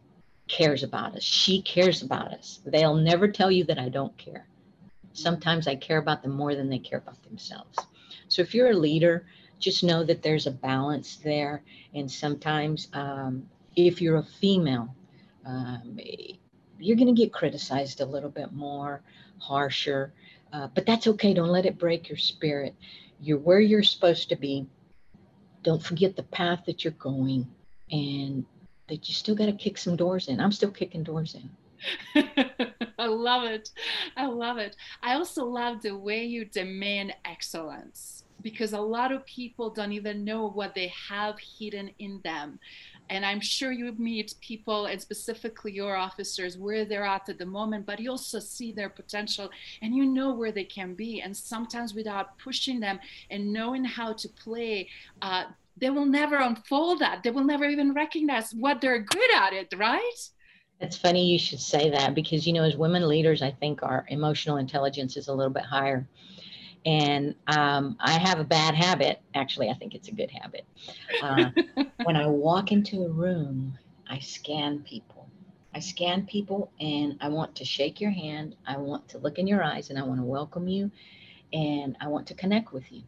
cares 0.49 0.83
about 0.83 1.15
us. 1.15 1.23
She 1.23 1.61
cares 1.61 2.01
about 2.01 2.33
us. 2.33 2.59
They'll 2.65 2.95
never 2.95 3.29
tell 3.29 3.49
you 3.49 3.63
that 3.65 3.79
I 3.79 3.87
don't 3.87 4.15
care. 4.17 4.45
Sometimes 5.13 5.67
I 5.67 5.75
care 5.75 5.99
about 5.99 6.21
them 6.21 6.33
more 6.33 6.55
than 6.55 6.69
they 6.69 6.79
care 6.79 6.99
about 6.99 7.23
themselves. 7.23 7.77
So 8.27 8.41
if 8.41 8.53
you're 8.53 8.71
a 8.71 8.75
leader, 8.75 9.25
just 9.59 9.83
know 9.83 10.03
that 10.03 10.21
there's 10.21 10.47
a 10.47 10.51
balance 10.51 11.17
there. 11.17 11.63
And 11.93 12.11
sometimes, 12.11 12.89
um, 12.93 13.47
if 13.75 14.01
you're 14.01 14.17
a 14.17 14.23
female, 14.23 14.93
um, 15.45 15.99
you're 16.79 16.97
going 16.97 17.13
to 17.13 17.21
get 17.21 17.31
criticized 17.31 18.01
a 18.01 18.05
little 18.05 18.29
bit 18.29 18.51
more, 18.51 19.01
harsher, 19.39 20.13
uh, 20.51 20.67
but 20.73 20.85
that's 20.85 21.07
okay. 21.07 21.33
Don't 21.33 21.49
let 21.49 21.65
it 21.65 21.77
break 21.77 22.09
your 22.09 22.17
spirit. 22.17 22.75
You're 23.21 23.37
where 23.37 23.59
you're 23.59 23.83
supposed 23.83 24.29
to 24.29 24.35
be. 24.35 24.67
Don't 25.63 25.83
forget 25.83 26.15
the 26.15 26.23
path 26.23 26.63
that 26.65 26.83
you're 26.83 26.93
going 26.93 27.47
and 27.91 28.45
that 28.89 29.07
you 29.07 29.13
still 29.13 29.35
got 29.35 29.45
to 29.45 29.53
kick 29.53 29.77
some 29.77 29.95
doors 29.95 30.27
in. 30.27 30.39
I'm 30.39 30.51
still 30.51 30.71
kicking 30.71 31.03
doors 31.03 31.35
in. 31.35 31.49
I 32.99 33.05
love 33.05 33.43
it. 33.43 33.69
I 34.17 34.25
love 34.25 34.57
it. 34.57 34.75
I 35.01 35.13
also 35.13 35.45
love 35.45 35.81
the 35.81 35.97
way 35.97 36.25
you 36.25 36.45
demand 36.45 37.13
excellence 37.25 38.23
because 38.41 38.73
a 38.73 38.79
lot 38.79 39.11
of 39.11 39.25
people 39.25 39.69
don't 39.69 39.91
even 39.91 40.23
know 40.23 40.49
what 40.49 40.75
they 40.75 40.91
have 41.09 41.35
hidden 41.39 41.91
in 41.99 42.21
them. 42.23 42.59
And 43.09 43.25
I'm 43.25 43.39
sure 43.39 43.71
you 43.71 43.91
meet 43.97 44.35
people, 44.39 44.85
and 44.85 45.01
specifically 45.01 45.71
your 45.71 45.95
officers, 45.95 46.57
where 46.57 46.85
they're 46.85 47.05
at 47.05 47.27
at 47.27 47.39
the 47.39 47.45
moment, 47.45 47.87
but 47.87 47.99
you 47.99 48.11
also 48.11 48.39
see 48.39 48.71
their 48.71 48.89
potential 48.89 49.49
and 49.81 49.95
you 49.95 50.05
know 50.05 50.31
where 50.31 50.51
they 50.51 50.63
can 50.63 50.93
be. 50.93 51.21
And 51.21 51.35
sometimes 51.35 51.95
without 51.95 52.37
pushing 52.37 52.79
them 52.79 52.99
and 53.31 53.51
knowing 53.51 53.83
how 53.83 54.13
to 54.13 54.29
play, 54.29 54.89
uh, 55.23 55.45
they 55.79 55.89
will 55.89 56.05
never 56.05 56.37
unfold 56.37 56.99
that. 56.99 57.23
They 57.23 57.31
will 57.31 57.43
never 57.43 57.65
even 57.65 57.93
recognize 57.93 58.51
what 58.51 58.81
they're 58.81 58.99
good 58.99 59.35
at 59.35 59.53
it, 59.53 59.73
right? 59.77 60.29
It's 60.81 60.97
funny 60.97 61.25
you 61.25 61.39
should 61.39 61.59
say 61.59 61.89
that 61.89 62.15
because, 62.15 62.47
you 62.47 62.53
know, 62.53 62.63
as 62.63 62.77
women 62.77 63.07
leaders, 63.07 63.41
I 63.41 63.51
think 63.51 63.83
our 63.83 64.05
emotional 64.09 64.57
intelligence 64.57 65.17
is 65.17 65.27
a 65.27 65.33
little 65.33 65.53
bit 65.53 65.63
higher. 65.63 66.07
And 66.85 67.35
um, 67.47 67.97
I 67.99 68.11
have 68.11 68.39
a 68.39 68.45
bad 68.45 68.75
habit. 68.75 69.21
Actually, 69.35 69.69
I 69.69 69.73
think 69.73 69.93
it's 69.93 70.07
a 70.07 70.13
good 70.13 70.31
habit. 70.31 70.65
Uh, 71.21 71.49
when 72.03 72.15
I 72.15 72.27
walk 72.27 72.71
into 72.71 73.03
a 73.03 73.09
room, 73.09 73.77
I 74.09 74.19
scan 74.19 74.79
people. 74.79 75.29
I 75.73 75.79
scan 75.79 76.25
people 76.25 76.71
and 76.79 77.17
I 77.21 77.27
want 77.27 77.55
to 77.55 77.65
shake 77.65 78.01
your 78.01 78.11
hand. 78.11 78.55
I 78.65 78.77
want 78.77 79.07
to 79.09 79.17
look 79.17 79.37
in 79.37 79.47
your 79.47 79.63
eyes 79.63 79.89
and 79.89 79.99
I 79.99 80.03
want 80.03 80.19
to 80.19 80.25
welcome 80.25 80.67
you 80.67 80.89
and 81.53 81.95
I 81.99 82.07
want 82.07 82.27
to 82.27 82.33
connect 82.33 82.73
with 82.73 82.91
you. 82.91 83.03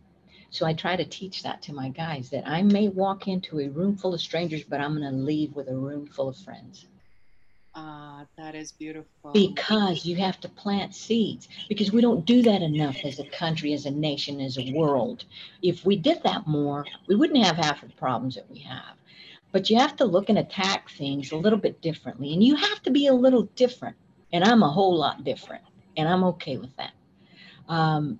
So 0.52 0.66
I 0.66 0.74
try 0.74 0.98
to 0.98 1.06
teach 1.06 1.44
that 1.44 1.62
to 1.64 1.74
my 1.74 1.90
guys 1.90 2.30
that 2.30 2.46
I 2.46 2.62
may 2.62 2.90
walk 2.90 3.30
into 3.30 3.62
a 3.62 3.70
room 3.70 3.96
full 3.96 4.14
of 4.14 4.20
strangers, 4.20 4.64
but 4.64 4.82
I'm 4.82 4.98
going 4.98 5.10
to 5.10 5.18
leave 5.18 5.56
with 5.56 5.70
a 5.70 5.76
room 5.76 6.08
full 6.08 6.28
of 6.28 6.38
friends. 6.38 6.88
Ah, 7.74 8.22
uh, 8.22 8.26
that 8.38 8.54
is 8.54 8.74
beautiful. 8.74 9.32
Because 9.32 10.06
you 10.06 10.18
have 10.18 10.42
to 10.42 10.50
plant 10.50 10.94
seeds, 10.94 11.48
because 11.70 11.94
we 11.94 12.02
don't 12.02 12.26
do 12.26 12.42
that 12.42 12.62
enough 12.62 12.98
as 13.06 13.20
a 13.20 13.30
country, 13.30 13.72
as 13.72 13.86
a 13.86 13.92
nation, 13.92 14.42
as 14.42 14.58
a 14.58 14.74
world. 14.74 15.24
If 15.62 15.86
we 15.86 15.96
did 15.96 16.22
that 16.24 16.46
more, 16.46 16.86
we 17.08 17.16
wouldn't 17.16 17.46
have 17.46 17.56
half 17.56 17.82
of 17.82 17.90
the 17.90 17.96
problems 17.96 18.36
that 18.36 18.52
we 18.52 18.60
have. 18.60 18.98
But 19.54 19.70
you 19.70 19.78
have 19.78 19.96
to 19.98 20.06
look 20.06 20.28
and 20.28 20.38
attack 20.38 20.90
things 20.90 21.32
a 21.32 21.38
little 21.38 21.60
bit 21.60 21.82
differently, 21.82 22.34
and 22.34 22.44
you 22.44 22.58
have 22.58 22.84
to 22.84 22.92
be 22.92 23.08
a 23.08 23.14
little 23.14 23.44
different. 23.56 23.96
And 24.34 24.44
I'm 24.44 24.64
a 24.64 24.70
whole 24.70 24.98
lot 24.98 25.24
different, 25.24 25.64
and 25.96 26.10
I'm 26.10 26.26
okay 26.26 26.58
with 26.58 26.76
that. 26.76 26.92
Um, 27.70 28.20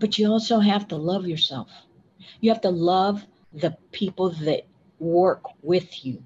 but 0.00 0.18
you 0.18 0.28
also 0.28 0.58
have 0.58 0.88
to 0.88 0.96
love 0.96 1.26
yourself. 1.28 1.68
You 2.40 2.50
have 2.50 2.62
to 2.62 2.70
love 2.70 3.24
the 3.52 3.76
people 3.92 4.30
that 4.30 4.66
work 4.98 5.44
with 5.62 6.04
you. 6.04 6.24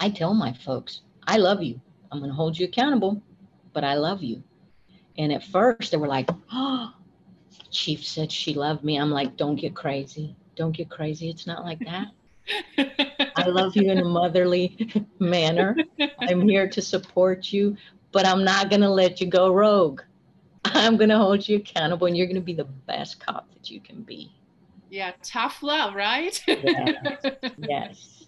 I 0.00 0.10
tell 0.10 0.34
my 0.34 0.52
folks, 0.52 1.02
I 1.26 1.36
love 1.36 1.62
you. 1.62 1.80
I'm 2.10 2.18
going 2.18 2.30
to 2.30 2.34
hold 2.34 2.58
you 2.58 2.66
accountable, 2.66 3.22
but 3.72 3.84
I 3.84 3.94
love 3.94 4.22
you. 4.22 4.42
And 5.16 5.32
at 5.32 5.44
first 5.44 5.90
they 5.90 5.96
were 5.96 6.08
like, 6.08 6.28
oh, 6.52 6.92
Chief 7.70 8.04
said 8.04 8.32
she 8.32 8.54
loved 8.54 8.82
me. 8.82 8.98
I'm 8.98 9.10
like, 9.10 9.36
don't 9.36 9.56
get 9.56 9.74
crazy. 9.74 10.34
Don't 10.56 10.72
get 10.72 10.90
crazy. 10.90 11.30
It's 11.30 11.46
not 11.46 11.64
like 11.64 11.78
that. 11.80 12.08
I 13.36 13.44
love 13.46 13.76
you 13.76 13.90
in 13.90 13.98
a 13.98 14.04
motherly 14.04 15.06
manner. 15.18 15.76
I'm 16.18 16.48
here 16.48 16.68
to 16.68 16.82
support 16.82 17.52
you, 17.52 17.76
but 18.10 18.26
I'm 18.26 18.42
not 18.42 18.70
going 18.70 18.80
to 18.80 18.90
let 18.90 19.20
you 19.20 19.26
go 19.28 19.52
rogue. 19.52 20.00
I'm 20.74 20.96
going 20.96 21.10
to 21.10 21.18
hold 21.18 21.48
you 21.48 21.56
accountable 21.56 22.06
and 22.06 22.16
you're 22.16 22.26
going 22.26 22.36
to 22.36 22.40
be 22.40 22.54
the 22.54 22.64
best 22.64 23.24
cop 23.24 23.52
that 23.54 23.70
you 23.70 23.80
can 23.80 24.02
be. 24.02 24.32
Yeah, 24.90 25.12
tough 25.22 25.62
love, 25.62 25.94
right? 25.94 26.42
yes. 26.46 27.22
yes. 27.58 28.18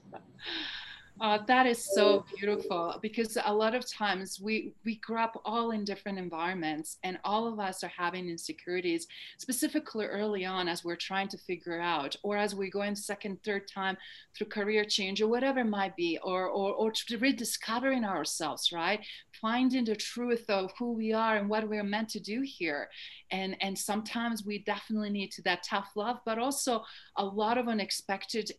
Uh, 1.20 1.38
that 1.46 1.66
is 1.66 1.84
so 1.94 2.24
beautiful 2.34 2.98
because 3.02 3.36
a 3.44 3.52
lot 3.52 3.74
of 3.74 3.86
times 3.86 4.40
we 4.40 4.72
we 4.86 4.96
grow 4.96 5.22
up 5.22 5.38
all 5.44 5.72
in 5.72 5.84
different 5.84 6.18
environments 6.18 6.96
and 7.04 7.18
all 7.24 7.46
of 7.46 7.60
us 7.60 7.84
are 7.84 7.92
having 7.94 8.26
insecurities 8.26 9.06
specifically 9.36 10.06
early 10.06 10.46
on 10.46 10.66
as 10.66 10.82
we're 10.82 10.96
trying 10.96 11.28
to 11.28 11.36
figure 11.36 11.78
out 11.78 12.16
or 12.22 12.38
as 12.38 12.54
we 12.54 12.70
go 12.70 12.80
in 12.82 12.96
second 12.96 13.38
third 13.44 13.68
time 13.68 13.98
through 14.34 14.46
career 14.46 14.82
change 14.82 15.20
or 15.20 15.28
whatever 15.28 15.60
it 15.60 15.64
might 15.64 15.94
be 15.94 16.18
or 16.22 16.48
or, 16.48 16.72
or 16.72 16.90
to 16.90 17.18
rediscovering 17.18 18.02
ourselves 18.02 18.72
right 18.72 19.04
finding 19.40 19.84
the 19.84 19.96
truth 19.96 20.44
of 20.48 20.70
who 20.78 20.92
we 20.92 21.12
are 21.12 21.36
and 21.36 21.48
what 21.48 21.68
we're 21.68 21.82
meant 21.82 22.08
to 22.10 22.20
do 22.20 22.42
here. 22.42 22.88
And 23.30 23.56
and 23.60 23.76
sometimes 23.76 24.44
we 24.44 24.58
definitely 24.58 25.10
need 25.10 25.30
to 25.32 25.42
that 25.42 25.62
tough 25.62 25.90
love 25.96 26.18
but 26.24 26.38
also 26.38 26.84
a 27.16 27.24
lot 27.24 27.58
of 27.58 27.68
unexpected 27.68 28.50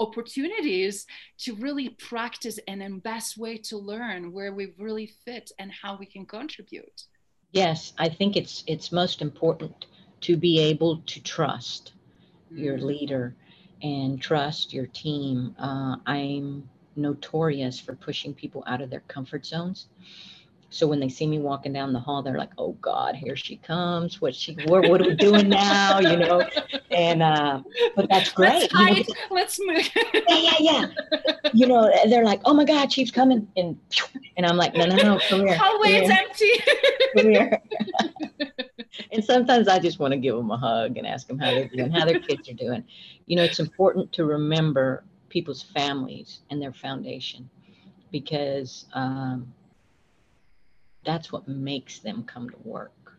opportunities 0.00 1.06
to 1.38 1.54
really 1.54 1.90
practice 1.90 2.58
and 2.66 2.80
the 2.80 3.00
best 3.00 3.38
way 3.38 3.56
to 3.56 3.78
learn 3.78 4.32
where 4.32 4.52
we 4.52 4.74
really 4.78 5.12
fit 5.24 5.52
and 5.58 5.70
how 5.70 5.96
we 5.96 6.06
can 6.06 6.26
contribute. 6.26 7.02
Yes 7.52 7.92
i 7.98 8.08
think 8.08 8.36
it's 8.36 8.64
it's 8.66 8.90
most 8.90 9.22
important 9.22 9.86
to 10.22 10.36
be 10.36 10.58
able 10.58 10.98
to 11.06 11.22
trust 11.22 11.92
mm-hmm. 12.52 12.62
your 12.62 12.78
leader 12.78 13.36
and 13.82 14.20
trust 14.20 14.72
your 14.72 14.86
team. 14.86 15.54
Uh, 15.58 15.96
i'm 16.06 16.68
notorious 16.96 17.80
for 17.80 17.94
pushing 17.94 18.34
people 18.34 18.64
out 18.66 18.80
of 18.80 18.90
their 18.90 19.02
comfort 19.08 19.44
zones 19.46 19.86
So 20.74 20.88
when 20.88 20.98
they 20.98 21.08
see 21.08 21.28
me 21.28 21.38
walking 21.38 21.72
down 21.72 21.92
the 21.92 22.00
hall, 22.00 22.20
they're 22.20 22.36
like, 22.36 22.50
"Oh 22.58 22.72
God, 22.80 23.14
here 23.14 23.36
she 23.36 23.58
comes! 23.58 24.20
What 24.20 24.34
she? 24.34 24.54
What, 24.66 24.88
what 24.88 25.00
are 25.00 25.04
we 25.04 25.14
doing 25.14 25.48
now?" 25.48 26.00
You 26.00 26.16
know. 26.16 26.48
And 26.90 27.22
uh, 27.22 27.62
but 27.94 28.08
that's 28.08 28.32
great. 28.32 28.54
Let's, 28.54 28.72
hide. 28.72 28.96
You 28.96 29.04
know, 29.04 29.20
Let's 29.30 29.60
move. 29.60 29.88
yeah, 29.94 30.22
yeah, 30.38 30.56
yeah. 30.60 30.86
You 31.52 31.68
know, 31.68 31.92
they're 32.08 32.24
like, 32.24 32.40
"Oh 32.44 32.54
my 32.54 32.64
God, 32.64 32.92
she's 32.92 33.12
coming!" 33.12 33.46
And 33.56 33.78
and 34.36 34.44
I'm 34.44 34.56
like, 34.56 34.74
"No, 34.74 34.86
no, 34.86 34.96
no, 34.96 35.20
come 35.28 35.46
here." 35.46 35.56
Hallway 35.56 35.92
is 35.92 36.10
empty. 36.10 36.52
come 37.16 37.30
here. 37.30 37.62
and 39.12 39.24
sometimes 39.24 39.68
I 39.68 39.78
just 39.78 40.00
want 40.00 40.10
to 40.10 40.18
give 40.18 40.34
them 40.34 40.50
a 40.50 40.56
hug 40.56 40.96
and 40.96 41.06
ask 41.06 41.28
them 41.28 41.38
how 41.38 41.52
they're 41.52 41.68
doing, 41.68 41.92
how 41.92 42.04
their 42.04 42.18
kids 42.18 42.48
are 42.48 42.54
doing. 42.54 42.82
You 43.26 43.36
know, 43.36 43.44
it's 43.44 43.60
important 43.60 44.10
to 44.14 44.24
remember 44.24 45.04
people's 45.34 45.64
families 45.64 46.42
and 46.48 46.62
their 46.62 46.72
foundation 46.72 47.50
because 48.12 48.86
um, 48.94 49.52
that's 51.04 51.32
what 51.32 51.48
makes 51.48 51.98
them 51.98 52.22
come 52.22 52.48
to 52.48 52.56
work 52.62 53.18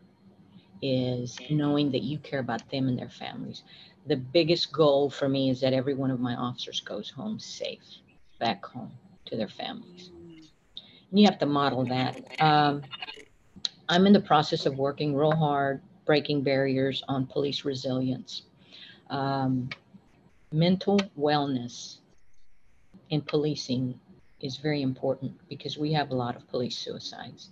is 0.81 1.37
knowing 1.49 1.91
that 1.91 2.03
you 2.03 2.17
care 2.19 2.39
about 2.39 2.69
them 2.71 2.87
and 2.87 2.97
their 2.97 3.09
families. 3.09 3.63
The 4.07 4.15
biggest 4.15 4.71
goal 4.71 5.09
for 5.09 5.27
me 5.27 5.49
is 5.49 5.59
that 5.59 5.73
every 5.73 5.93
one 5.93 6.09
of 6.09 6.21
my 6.21 6.35
officers 6.35 6.79
goes 6.79 7.09
home 7.09 7.37
safe 7.37 7.83
back 8.39 8.65
home 8.65 8.93
to 9.25 9.35
their 9.35 9.49
families. 9.49 10.11
And 11.11 11.19
you 11.19 11.25
have 11.25 11.39
to 11.39 11.45
model 11.45 11.83
that. 11.85 12.41
Um, 12.41 12.81
i'm 13.89 14.07
in 14.07 14.13
the 14.13 14.21
process 14.21 14.65
of 14.65 14.77
working 14.77 15.13
real 15.13 15.35
hard 15.35 15.81
breaking 16.05 16.43
barriers 16.43 17.03
on 17.09 17.27
police 17.27 17.65
resilience. 17.65 18.43
Um, 19.09 19.69
mental 20.53 20.97
wellness 21.19 21.97
in 23.09 23.21
policing 23.21 23.99
is 24.39 24.57
very 24.57 24.81
important 24.81 25.33
because 25.49 25.77
we 25.77 25.93
have 25.93 26.11
a 26.11 26.15
lot 26.15 26.35
of 26.35 26.47
police 26.47 26.77
suicides. 26.77 27.49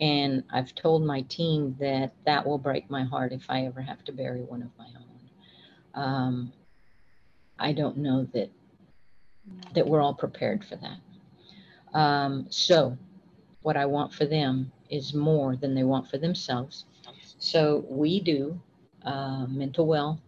And 0.00 0.44
I've 0.52 0.74
told 0.74 1.04
my 1.04 1.22
team 1.22 1.76
that 1.80 2.12
that 2.24 2.46
will 2.46 2.58
break 2.58 2.88
my 2.88 3.04
heart 3.04 3.32
if 3.32 3.44
I 3.48 3.66
ever 3.66 3.80
have 3.80 4.04
to 4.04 4.12
bury 4.12 4.42
one 4.42 4.62
of 4.62 4.70
my 4.78 4.86
own. 4.96 6.02
Um, 6.02 6.52
I 7.58 7.72
don't 7.72 7.98
know 7.98 8.28
that 8.32 8.50
that 9.74 9.86
we're 9.86 10.02
all 10.02 10.14
prepared 10.14 10.64
for 10.64 10.76
that. 10.76 11.98
Um, 11.98 12.46
so, 12.50 12.96
what 13.62 13.76
I 13.76 13.86
want 13.86 14.12
for 14.12 14.26
them 14.26 14.70
is 14.90 15.14
more 15.14 15.56
than 15.56 15.74
they 15.74 15.84
want 15.84 16.08
for 16.08 16.18
themselves. 16.18 16.84
So 17.38 17.84
we 17.88 18.20
do 18.20 18.60
uh, 19.04 19.46
mental 19.46 19.86
well 19.86 20.20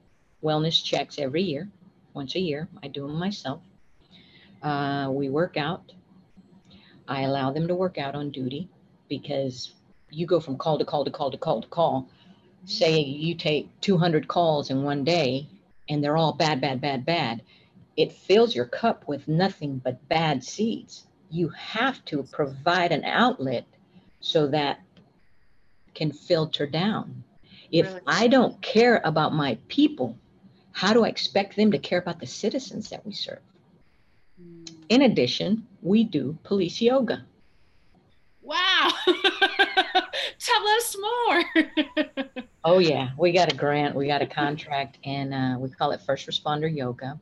wellness 0.43 0.83
checks 0.83 1.19
every 1.19 1.43
year, 1.43 1.69
once 2.15 2.35
a 2.35 2.41
year. 2.41 2.69
I 2.83 2.89
do 2.89 3.07
them 3.07 3.19
myself. 3.19 3.61
Uh, 4.63 5.09
we 5.11 5.29
work 5.29 5.57
out. 5.57 5.93
I 7.09 7.23
allow 7.23 7.51
them 7.53 7.67
to 7.69 7.75
work 7.75 7.99
out 7.99 8.15
on 8.15 8.31
duty 8.31 8.69
because 9.09 9.73
you 10.11 10.27
go 10.27 10.41
from 10.41 10.59
call 10.59 10.79
to 10.79 10.85
call 10.85 11.05
to 11.05 11.11
call 11.11 11.31
to 11.31 11.39
call 11.39 11.63
to 11.63 11.69
call. 11.69 12.09
Say 12.67 13.01
you 13.01 13.35
take 13.35 13.69
200 13.81 14.29
calls 14.29 14.71
in 14.71 14.83
one 14.83 15.03
day 15.03 15.49
and 15.89 16.05
they're 16.05 16.17
all 16.17 16.33
bad, 16.33 16.61
bad, 16.61 16.81
bad, 16.81 17.05
bad. 17.05 17.43
It 17.97 18.13
fills 18.13 18.55
your 18.55 18.67
cup 18.67 19.09
with 19.09 19.27
nothing 19.27 19.79
but 19.79 20.09
bad 20.09 20.45
seeds. 20.45 21.07
You 21.31 21.49
have 21.51 22.05
to 22.07 22.23
provide 22.25 22.93
an 22.93 23.05
outlet 23.05 23.67
so 24.21 24.47
that 24.49 24.81
can 25.95 26.13
filter 26.13 26.67
down. 26.67 27.25
If 27.73 27.87
really? 27.87 28.01
I 28.07 28.29
don't 28.29 28.61
care 28.63 29.01
about 29.05 29.35
my 29.35 29.59
people, 29.69 30.19
how 30.73 30.93
do 30.93 31.05
I 31.05 31.09
expect 31.09 31.57
them 31.57 31.73
to 31.73 31.79
care 31.79 31.99
about 31.99 32.21
the 32.21 32.27
citizens 32.27 32.91
that 32.91 33.05
we 33.05 33.13
serve? 33.13 33.41
In 34.91 35.03
addition, 35.03 35.69
we 35.83 36.03
do 36.03 36.37
police 36.43 36.81
yoga. 36.81 37.25
Wow. 38.43 38.91
Tell 39.07 40.69
us 40.77 40.97
more. 41.01 41.45
oh, 42.65 42.81
yeah. 42.81 43.11
We 43.17 43.31
got 43.31 43.53
a 43.53 43.57
grant, 43.57 43.95
we 43.95 44.09
got 44.09 44.21
a 44.21 44.27
contract, 44.27 44.99
and 45.05 45.33
uh, 45.33 45.57
we 45.61 45.71
call 45.71 45.93
it 45.93 46.01
First 46.03 46.29
Responder 46.29 46.75
Yoga. 46.75 47.21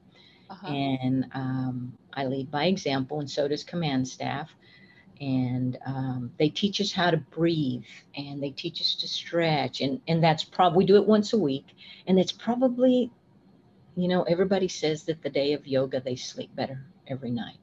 Uh-huh. 0.49 0.67
And 0.67 1.27
um, 1.35 1.93
I 2.15 2.25
lead 2.25 2.51
by 2.51 2.65
example, 2.65 3.21
and 3.21 3.31
so 3.31 3.47
does 3.47 3.65
command 3.65 4.09
staff. 4.09 4.49
And 5.21 5.77
um, 5.85 6.33
they 6.39 6.49
teach 6.49 6.81
us 6.81 6.91
how 6.91 7.11
to 7.11 7.17
breathe 7.17 7.83
and 8.17 8.41
they 8.41 8.51
teach 8.51 8.81
us 8.81 8.95
to 9.01 9.09
stretch. 9.09 9.81
And, 9.81 10.01
and 10.07 10.23
that's 10.23 10.45
probably, 10.45 10.79
we 10.79 10.87
do 10.87 10.95
it 10.95 11.05
once 11.05 11.33
a 11.33 11.37
week. 11.37 11.67
And 12.07 12.21
it's 12.21 12.31
probably, 12.31 13.11
you 13.97 14.07
know, 14.07 14.23
everybody 14.23 14.69
says 14.69 15.03
that 15.05 15.21
the 15.21 15.29
day 15.29 15.55
of 15.55 15.67
yoga, 15.67 16.01
they 16.01 16.15
sleep 16.15 16.55
better 16.55 16.87
every 17.09 17.31
night. 17.31 17.59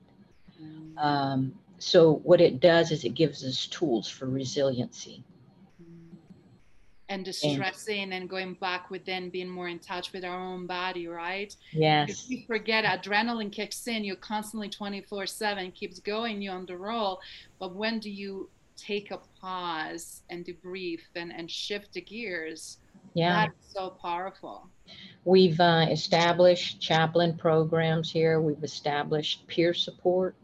Mm. 0.61 0.97
Um, 0.97 1.53
so 1.77 2.15
what 2.23 2.41
it 2.41 2.59
does 2.59 2.91
is 2.91 3.03
it 3.03 3.13
gives 3.13 3.43
us 3.43 3.67
tools 3.67 4.09
for 4.09 4.27
resiliency. 4.27 5.23
And 7.07 7.23
distressing 7.23 8.01
and, 8.01 8.13
and 8.13 8.29
going 8.29 8.55
back 8.55 8.89
within, 8.89 9.29
being 9.29 9.47
more 9.47 9.67
in 9.67 9.77
touch 9.77 10.11
with 10.11 10.25
our 10.25 10.39
own 10.39 10.65
body, 10.65 11.07
right? 11.07 11.55
Yes. 11.71 12.09
If 12.09 12.29
you 12.31 12.43
forget, 12.47 12.83
adrenaline 12.83 13.51
kicks 13.51 13.87
in, 13.87 14.03
you're 14.03 14.15
constantly 14.15 14.69
24 14.69 15.27
7, 15.27 15.71
keeps 15.73 15.99
going, 15.99 16.41
you're 16.41 16.55
on 16.55 16.65
the 16.65 16.75
roll. 16.75 17.21
But 17.59 17.75
when 17.75 17.99
do 17.99 18.09
you 18.09 18.49
take 18.75 19.11
a 19.11 19.19
pause 19.39 20.23
and 20.31 20.43
debrief 20.43 21.01
and, 21.15 21.31
and 21.31 21.49
shift 21.49 21.93
the 21.93 22.01
gears? 22.01 22.79
Yeah. 23.15 23.45
That's 23.45 23.73
so 23.73 23.89
powerful. 23.89 24.69
We've 25.23 25.59
uh, 25.59 25.87
established 25.89 26.81
chaplain 26.81 27.37
programs 27.37 28.11
here. 28.11 28.41
We've 28.41 28.63
established 28.63 29.47
peer 29.47 29.73
support 29.73 30.35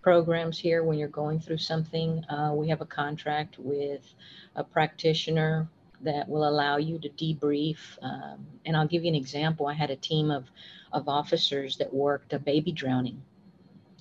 programs 0.00 0.58
here 0.58 0.84
when 0.84 0.96
you're 0.96 1.08
going 1.08 1.40
through 1.40 1.58
something. 1.58 2.24
Uh, 2.26 2.52
we 2.54 2.68
have 2.68 2.80
a 2.80 2.86
contract 2.86 3.58
with 3.58 4.14
a 4.54 4.62
practitioner 4.62 5.68
that 6.02 6.28
will 6.28 6.48
allow 6.48 6.76
you 6.76 7.00
to 7.00 7.08
debrief. 7.08 7.78
Um, 8.00 8.46
and 8.64 8.76
I'll 8.76 8.86
give 8.86 9.02
you 9.02 9.08
an 9.08 9.16
example. 9.16 9.66
I 9.66 9.74
had 9.74 9.90
a 9.90 9.96
team 9.96 10.30
of, 10.30 10.48
of 10.92 11.08
officers 11.08 11.76
that 11.78 11.92
worked 11.92 12.32
a 12.32 12.38
baby 12.38 12.70
drowning. 12.70 13.20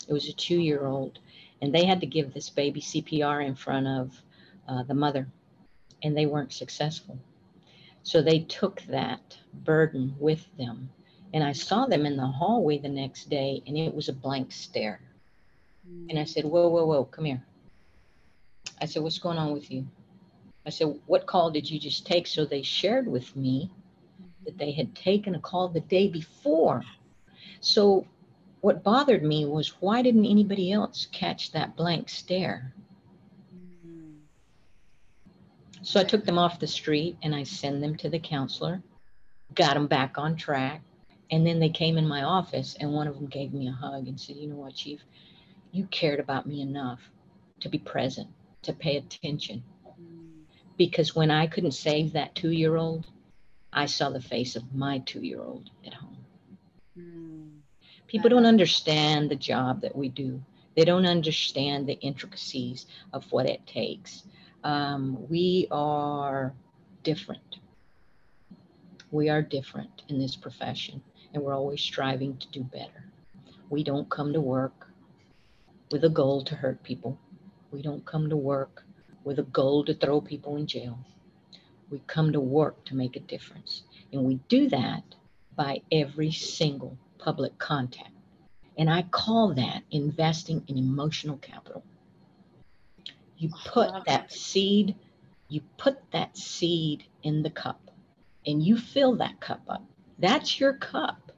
It 0.08 0.14
was 0.14 0.30
a 0.30 0.34
two 0.34 0.60
year 0.60 0.86
old, 0.86 1.18
and 1.64 1.74
they 1.74 1.86
had 1.86 2.02
to 2.02 2.06
give 2.06 2.32
this 2.32 2.52
baby 2.52 2.80
CPR 2.80 3.44
in 3.44 3.56
front 3.56 3.88
of 3.88 4.22
uh, 4.70 4.84
the 4.84 4.94
mother, 4.94 5.28
and 6.04 6.16
they 6.16 6.28
weren't 6.28 6.54
successful. 6.54 7.18
So 8.06 8.22
they 8.22 8.42
took 8.42 8.84
that 8.84 9.36
burden 9.66 10.16
with 10.20 10.46
them. 10.60 10.92
And 11.34 11.44
I 11.44 11.54
saw 11.54 11.88
them 11.88 12.06
in 12.06 12.16
the 12.16 12.28
hallway 12.28 12.78
the 12.78 12.88
next 12.88 13.32
day, 13.32 13.64
and 13.66 13.76
it 13.76 13.94
was 13.94 14.10
a 14.10 14.14
blank 14.14 14.52
stare. 14.52 15.02
Mm. 15.90 16.12
And 16.12 16.20
I 16.20 16.24
said, 16.24 16.46
Whoa, 16.46 16.70
whoa, 16.70 16.86
whoa, 16.86 17.06
come 17.06 17.26
here. 17.26 17.44
I 18.80 18.86
said, 18.86 19.02
What's 19.02 19.18
going 19.18 19.40
on 19.40 19.54
with 19.54 19.72
you? 19.72 19.88
I 20.68 20.70
said, 20.70 20.96
What 21.08 21.26
call 21.26 21.50
did 21.50 21.68
you 21.68 21.80
just 21.80 22.06
take? 22.06 22.28
So 22.28 22.46
they 22.46 22.62
shared 22.62 23.08
with 23.08 23.36
me 23.36 23.72
that 24.46 24.60
they 24.60 24.72
had 24.72 24.96
taken 24.96 25.34
a 25.34 25.40
call 25.40 25.68
the 25.68 25.82
day 25.82 26.08
before. 26.08 26.84
So 27.60 28.06
what 28.62 28.84
bothered 28.84 29.24
me 29.24 29.46
was 29.46 29.82
why 29.82 30.04
didn't 30.04 30.28
anybody 30.28 30.72
else 30.72 31.08
catch 31.12 31.52
that 31.54 31.76
blank 31.76 32.08
stare? 32.08 32.72
So 35.86 36.00
I 36.00 36.04
took 36.04 36.26
them 36.26 36.40
off 36.40 36.60
the 36.60 36.66
street 36.66 37.16
and 37.22 37.36
I 37.36 37.44
sent 37.44 37.80
them 37.80 37.96
to 37.98 38.10
the 38.10 38.18
counselor, 38.18 38.82
got 39.54 39.76
them 39.76 39.86
back 39.86 40.18
on 40.18 40.36
track. 40.36 40.82
And 41.30 41.46
then 41.46 41.60
they 41.60 41.70
came 41.70 42.00
in 42.00 42.08
my 42.08 42.24
office 42.24 42.76
and 42.80 42.92
one 42.92 43.06
of 43.06 43.14
them 43.14 43.28
gave 43.28 43.54
me 43.54 43.68
a 43.68 43.72
hug 43.72 44.08
and 44.08 44.20
said, 44.20 44.36
You 44.36 44.48
know 44.48 44.56
what, 44.56 44.74
Chief? 44.74 45.00
You 45.72 45.86
cared 45.86 46.20
about 46.20 46.48
me 46.48 46.62
enough 46.62 47.00
to 47.60 47.70
be 47.70 47.78
present, 47.78 48.28
to 48.64 48.74
pay 48.74 48.98
attention. 48.98 49.64
Because 50.76 51.16
when 51.16 51.30
I 51.30 51.46
couldn't 51.46 51.74
save 51.74 52.14
that 52.14 52.34
two 52.34 52.50
year 52.50 52.78
old, 52.78 53.06
I 53.72 53.86
saw 53.86 54.10
the 54.10 54.20
face 54.20 54.56
of 54.56 54.74
my 54.74 55.00
two 55.06 55.22
year 55.22 55.42
old 55.44 55.70
at 55.86 55.94
home. 55.94 57.62
People 58.08 58.32
don't 58.32 58.48
understand 58.48 59.30
the 59.30 59.36
job 59.36 59.82
that 59.82 59.96
we 59.96 60.10
do. 60.10 60.42
They 60.76 60.84
don't 60.84 61.06
understand 61.06 61.86
the 61.86 62.00
intricacies 62.00 62.88
of 63.14 63.32
what 63.32 63.48
it 63.48 63.68
takes 63.68 64.24
um, 64.66 65.18
we 65.30 65.68
are 65.70 66.52
different. 67.04 67.60
We 69.12 69.30
are 69.30 69.44
different 69.44 70.02
in 70.10 70.20
this 70.20 70.36
profession, 70.36 71.04
and 71.34 71.44
we're 71.44 71.56
always 71.56 71.82
striving 71.82 72.36
to 72.38 72.48
do 72.50 72.64
better. 72.64 73.06
We 73.70 73.84
don't 73.84 74.10
come 74.10 74.34
to 74.34 74.42
work 74.42 74.88
with 75.92 76.04
a 76.04 76.10
goal 76.10 76.44
to 76.46 76.56
hurt 76.56 76.82
people. 76.82 77.18
We 77.72 77.84
don't 77.84 78.04
come 78.06 78.28
to 78.30 78.36
work 78.36 78.84
with 79.24 79.38
a 79.38 79.44
goal 79.44 79.86
to 79.86 79.94
throw 79.94 80.20
people 80.20 80.58
in 80.58 80.66
jail. 80.66 80.98
We 81.92 82.02
come 82.08 82.34
to 82.34 82.40
work 82.40 82.84
to 82.86 82.96
make 82.96 83.16
a 83.16 83.20
difference. 83.20 83.84
And 84.12 84.24
we 84.24 84.40
do 84.50 84.68
that 84.70 85.04
by 85.56 85.82
every 85.92 86.32
single 86.32 86.98
public 87.20 87.56
contact. 87.60 88.10
And 88.80 88.90
I 88.90 89.04
call 89.04 89.54
that 89.54 89.84
investing 89.92 90.64
in 90.68 90.78
emotional 90.80 91.38
capital 91.38 91.84
you 93.38 93.50
put 93.66 94.06
that 94.06 94.32
seed 94.32 94.96
you 95.48 95.62
put 95.78 95.98
that 96.12 96.36
seed 96.36 97.04
in 97.24 97.44
the 97.44 97.50
cup 97.50 97.80
and 98.48 98.64
you 98.64 98.78
fill 98.78 99.16
that 99.18 99.40
cup 99.40 99.62
up. 99.70 99.84
That's 100.18 100.60
your 100.60 100.74
cup. 100.74 101.32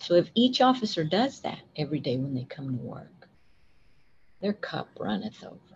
So 0.00 0.14
if 0.14 0.30
each 0.34 0.60
officer 0.60 1.04
does 1.04 1.40
that 1.40 1.60
every 1.76 2.00
day 2.00 2.16
when 2.16 2.34
they 2.34 2.44
come 2.44 2.76
to 2.76 2.82
work 2.82 3.28
their 4.40 4.54
cup 4.54 4.88
runneth 4.98 5.44
over 5.44 5.69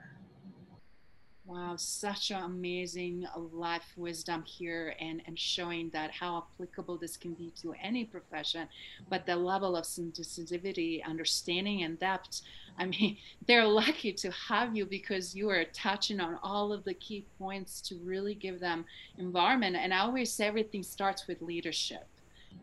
Wow, 1.46 1.76
such 1.76 2.30
an 2.30 2.42
amazing 2.42 3.26
life 3.52 3.92
wisdom 3.98 4.44
here 4.44 4.94
and, 4.98 5.20
and 5.26 5.38
showing 5.38 5.90
that 5.90 6.11
how 6.11 6.38
applicable 6.38 6.96
this 6.96 7.18
can 7.18 7.35
be 7.35 7.52
to 7.61 7.74
any 7.83 8.07
profession, 8.07 8.66
but 9.11 9.26
the 9.26 9.37
level 9.37 9.76
of 9.76 9.85
sensitivity, 9.85 11.02
understanding, 11.04 11.83
and 11.83 11.98
depth. 11.98 12.40
I 12.78 12.87
mean, 12.87 13.18
they're 13.46 13.66
lucky 13.66 14.14
to 14.14 14.30
have 14.30 14.74
you 14.74 14.87
because 14.87 15.35
you 15.35 15.50
are 15.50 15.64
touching 15.66 16.18
on 16.18 16.38
all 16.42 16.72
of 16.72 16.85
the 16.85 16.94
key 16.94 17.26
points 17.38 17.83
to 17.83 17.96
really 17.96 18.35
give 18.35 18.59
them 18.59 18.87
environment. 19.18 19.76
And 19.76 19.92
I 19.92 19.98
always 19.98 20.33
say 20.33 20.46
everything 20.46 20.83
starts 20.83 21.26
with 21.26 21.42
leadership. 21.42 22.07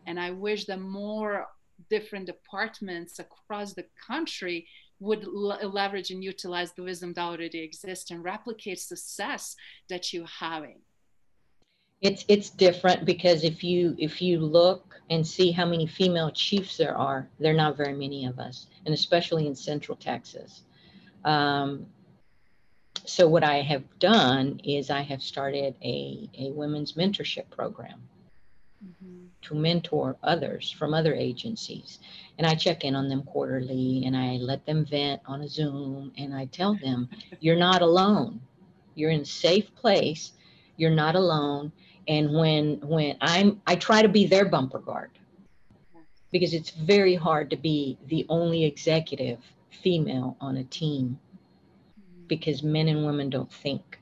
And 0.06 0.18
I 0.18 0.32
wish 0.32 0.64
that 0.64 0.80
more 0.80 1.46
different 1.88 2.26
departments 2.26 3.18
across 3.20 3.74
the 3.74 3.86
country 4.06 4.66
would 5.02 5.26
leverage 5.26 6.10
and 6.10 6.22
utilize 6.22 6.72
the 6.72 6.82
wisdom 6.82 7.12
that 7.14 7.22
already 7.22 7.60
exists 7.60 8.10
and 8.10 8.22
replicate 8.22 8.78
success 8.78 9.56
that 9.88 10.12
you're 10.12 10.26
having. 10.26 10.78
It's 12.00 12.24
it's 12.28 12.50
different 12.50 13.04
because 13.04 13.44
if 13.44 13.62
you 13.62 13.94
if 13.98 14.22
you 14.22 14.40
look 14.40 15.00
and 15.10 15.26
see 15.26 15.50
how 15.52 15.66
many 15.66 15.86
female 15.86 16.30
chiefs 16.30 16.76
there 16.76 16.96
are 16.96 17.28
there 17.38 17.52
are 17.52 17.56
not 17.64 17.76
very 17.76 17.94
many 17.94 18.26
of 18.26 18.38
us 18.38 18.66
and 18.84 18.94
especially 18.94 19.46
in 19.46 19.54
central 19.54 19.96
texas. 19.96 20.62
Um, 21.24 21.86
so 23.04 23.26
what 23.26 23.42
i 23.42 23.60
have 23.60 23.82
done 23.98 24.60
is 24.64 24.90
i 24.90 25.00
have 25.00 25.22
started 25.22 25.74
a, 25.82 26.28
a 26.38 26.50
women's 26.52 26.92
mentorship 26.92 27.48
program 27.50 28.00
mm-hmm. 28.84 29.24
to 29.42 29.54
mentor 29.54 30.16
others 30.22 30.70
from 30.70 30.94
other 30.94 31.14
agencies 31.14 31.98
and 32.38 32.46
I 32.46 32.54
check 32.54 32.84
in 32.84 32.94
on 32.94 33.08
them 33.08 33.22
quarterly 33.22 34.04
and 34.06 34.16
I 34.16 34.36
let 34.36 34.64
them 34.66 34.84
vent 34.84 35.22
on 35.26 35.42
a 35.42 35.48
Zoom 35.48 36.12
and 36.16 36.34
I 36.34 36.46
tell 36.46 36.74
them, 36.74 37.08
you're 37.40 37.56
not 37.56 37.82
alone. 37.82 38.40
You're 38.94 39.10
in 39.10 39.20
a 39.20 39.26
safe 39.26 39.74
place. 39.74 40.32
You're 40.76 40.90
not 40.90 41.14
alone. 41.14 41.72
And 42.08 42.34
when 42.34 42.80
when 42.80 43.16
I'm 43.20 43.60
I 43.66 43.76
try 43.76 44.02
to 44.02 44.08
be 44.08 44.26
their 44.26 44.44
bumper 44.46 44.80
guard 44.80 45.10
because 46.32 46.54
it's 46.54 46.70
very 46.70 47.14
hard 47.14 47.50
to 47.50 47.56
be 47.56 47.98
the 48.06 48.26
only 48.28 48.64
executive 48.64 49.38
female 49.70 50.36
on 50.40 50.56
a 50.56 50.64
team 50.64 51.18
because 52.26 52.62
men 52.62 52.88
and 52.88 53.04
women 53.04 53.30
don't 53.30 53.52
think 53.52 53.98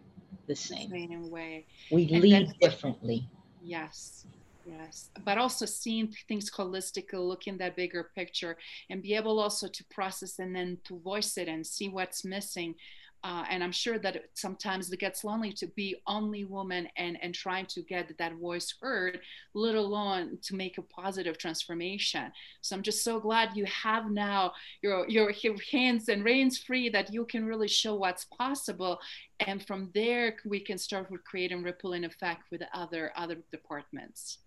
the 0.47 0.57
same. 0.57 0.91
The 0.91 1.07
same 1.09 1.31
way. 1.31 1.67
We 1.91 2.09
and 2.13 2.23
lead 2.23 2.59
differently. 2.61 3.29
Yes 3.63 4.25
yes 4.65 5.11
but 5.25 5.39
also 5.39 5.65
seeing 5.65 6.13
things 6.29 6.51
holistically 6.51 7.27
looking 7.27 7.57
that 7.59 7.77
bigger 7.77 8.11
picture 8.15 8.57
and 8.91 9.03
be 9.03 9.15
able 9.15 9.39
also 9.39 9.67
to 9.69 9.85
process 9.91 10.39
and 10.39 10.55
then 10.55 10.79
to 10.85 10.99
voice 11.01 11.37
it 11.37 11.49
and 11.49 11.67
see 11.67 11.89
what's 11.89 12.25
missing 12.25 12.75
uh, 13.23 13.45
and 13.51 13.63
I'm 13.63 13.73
sure 13.73 13.99
that 13.99 14.25
sometimes 14.35 14.91
it 14.91 14.99
gets 14.99 15.25
lonely 15.25 15.53
to 15.53 15.67
be 15.69 15.97
only 16.07 16.45
woman 16.45 16.89
and 16.97 17.19
and 17.23 17.35
trying 17.35 17.67
to 17.67 17.83
get 17.83 18.17
that 18.17 18.35
voice 18.35 18.75
heard, 18.81 19.21
let 19.53 19.75
alone 19.75 20.39
to 20.43 20.55
make 20.55 20.79
a 20.79 20.83
positive 20.83 21.37
transformation. 21.37 22.33
So 22.63 22.75
I'm 22.75 22.83
just 22.83 23.05
so 23.05 23.21
glad 23.21 23.51
you 23.55 23.67
have 23.67 24.11
now 24.11 24.53
your 24.81 25.07
your 25.09 25.33
hands 25.71 26.09
and 26.09 26.25
reins 26.25 26.59
free 26.59 26.89
that 26.91 27.13
you 27.13 27.27
can 27.27 27.45
really 27.45 27.69
show 27.69 27.95
what's 27.95 28.25
possible, 28.25 28.99
and 29.41 29.65
from 29.67 29.91
there 29.95 30.37
we 30.47 30.61
can 30.61 30.79
start 30.79 31.11
with 31.11 31.23
creating 31.25 31.61
a 31.61 31.63
rippling 31.63 32.05
effect 32.05 32.45
with 32.51 32.63
other 32.73 33.13
other 33.17 33.37
departments 33.53 34.39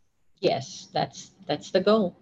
yes, 0.44 0.90
that's 0.94 1.32
that's 1.48 1.72
the 1.72 1.80
goal. 1.80 2.16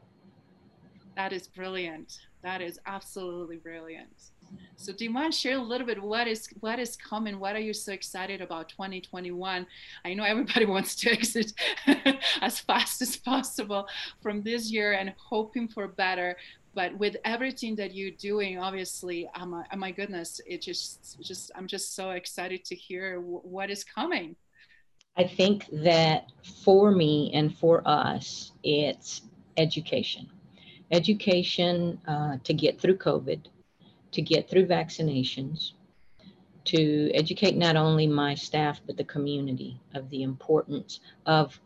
That 1.15 1.33
is 1.33 1.47
brilliant. 1.47 2.19
That 2.43 2.61
is 2.61 2.79
absolutely 2.85 3.57
brilliant. 3.57 4.31
So 4.75 4.91
do 4.91 5.05
you 5.05 5.13
want 5.13 5.31
to 5.31 5.37
share 5.37 5.57
a 5.57 5.61
little 5.61 5.87
bit 5.87 6.01
what 6.01 6.27
is 6.27 6.47
what 6.59 6.79
is 6.79 6.95
coming? 6.95 7.39
What 7.39 7.55
are 7.55 7.59
you 7.59 7.73
so 7.73 7.91
excited 7.91 8.41
about 8.41 8.69
2021? 8.69 9.67
I 10.05 10.13
know 10.13 10.23
everybody 10.23 10.65
wants 10.75 10.95
to 10.97 11.11
exit 11.11 11.53
as 12.41 12.59
fast 12.59 13.01
as 13.01 13.17
possible 13.17 13.87
from 14.21 14.41
this 14.43 14.71
year 14.71 14.93
and 14.93 15.13
hoping 15.17 15.67
for 15.67 15.87
better. 15.87 16.37
But 16.73 16.97
with 16.97 17.17
everything 17.25 17.75
that 17.75 17.93
you're 17.93 18.11
doing, 18.11 18.57
obviously, 18.57 19.29
oh 19.35 19.63
my 19.75 19.91
goodness, 19.91 20.39
it 20.45 20.61
just 20.61 21.19
just 21.21 21.51
I'm 21.55 21.67
just 21.67 21.95
so 21.95 22.11
excited 22.11 22.63
to 22.65 22.75
hear 22.75 23.19
what 23.19 23.69
is 23.69 23.83
coming. 23.83 24.35
I 25.17 25.25
think 25.25 25.65
that 25.71 26.31
for 26.63 26.91
me 26.91 27.31
and 27.33 27.55
for 27.55 27.85
us, 27.85 28.51
it's 28.63 29.21
education. 29.57 30.29
Education 30.89 31.99
uh, 32.07 32.37
to 32.43 32.53
get 32.53 32.79
through 32.79 32.97
COVID, 32.97 33.41
to 34.11 34.21
get 34.21 34.49
through 34.49 34.67
vaccinations, 34.67 35.71
to 36.65 37.11
educate 37.13 37.57
not 37.57 37.75
only 37.75 38.07
my 38.07 38.35
staff, 38.35 38.81
but 38.85 38.97
the 38.97 39.03
community 39.03 39.79
of 39.93 40.09
the 40.09 40.23
importance 40.23 40.99
of 41.25 41.59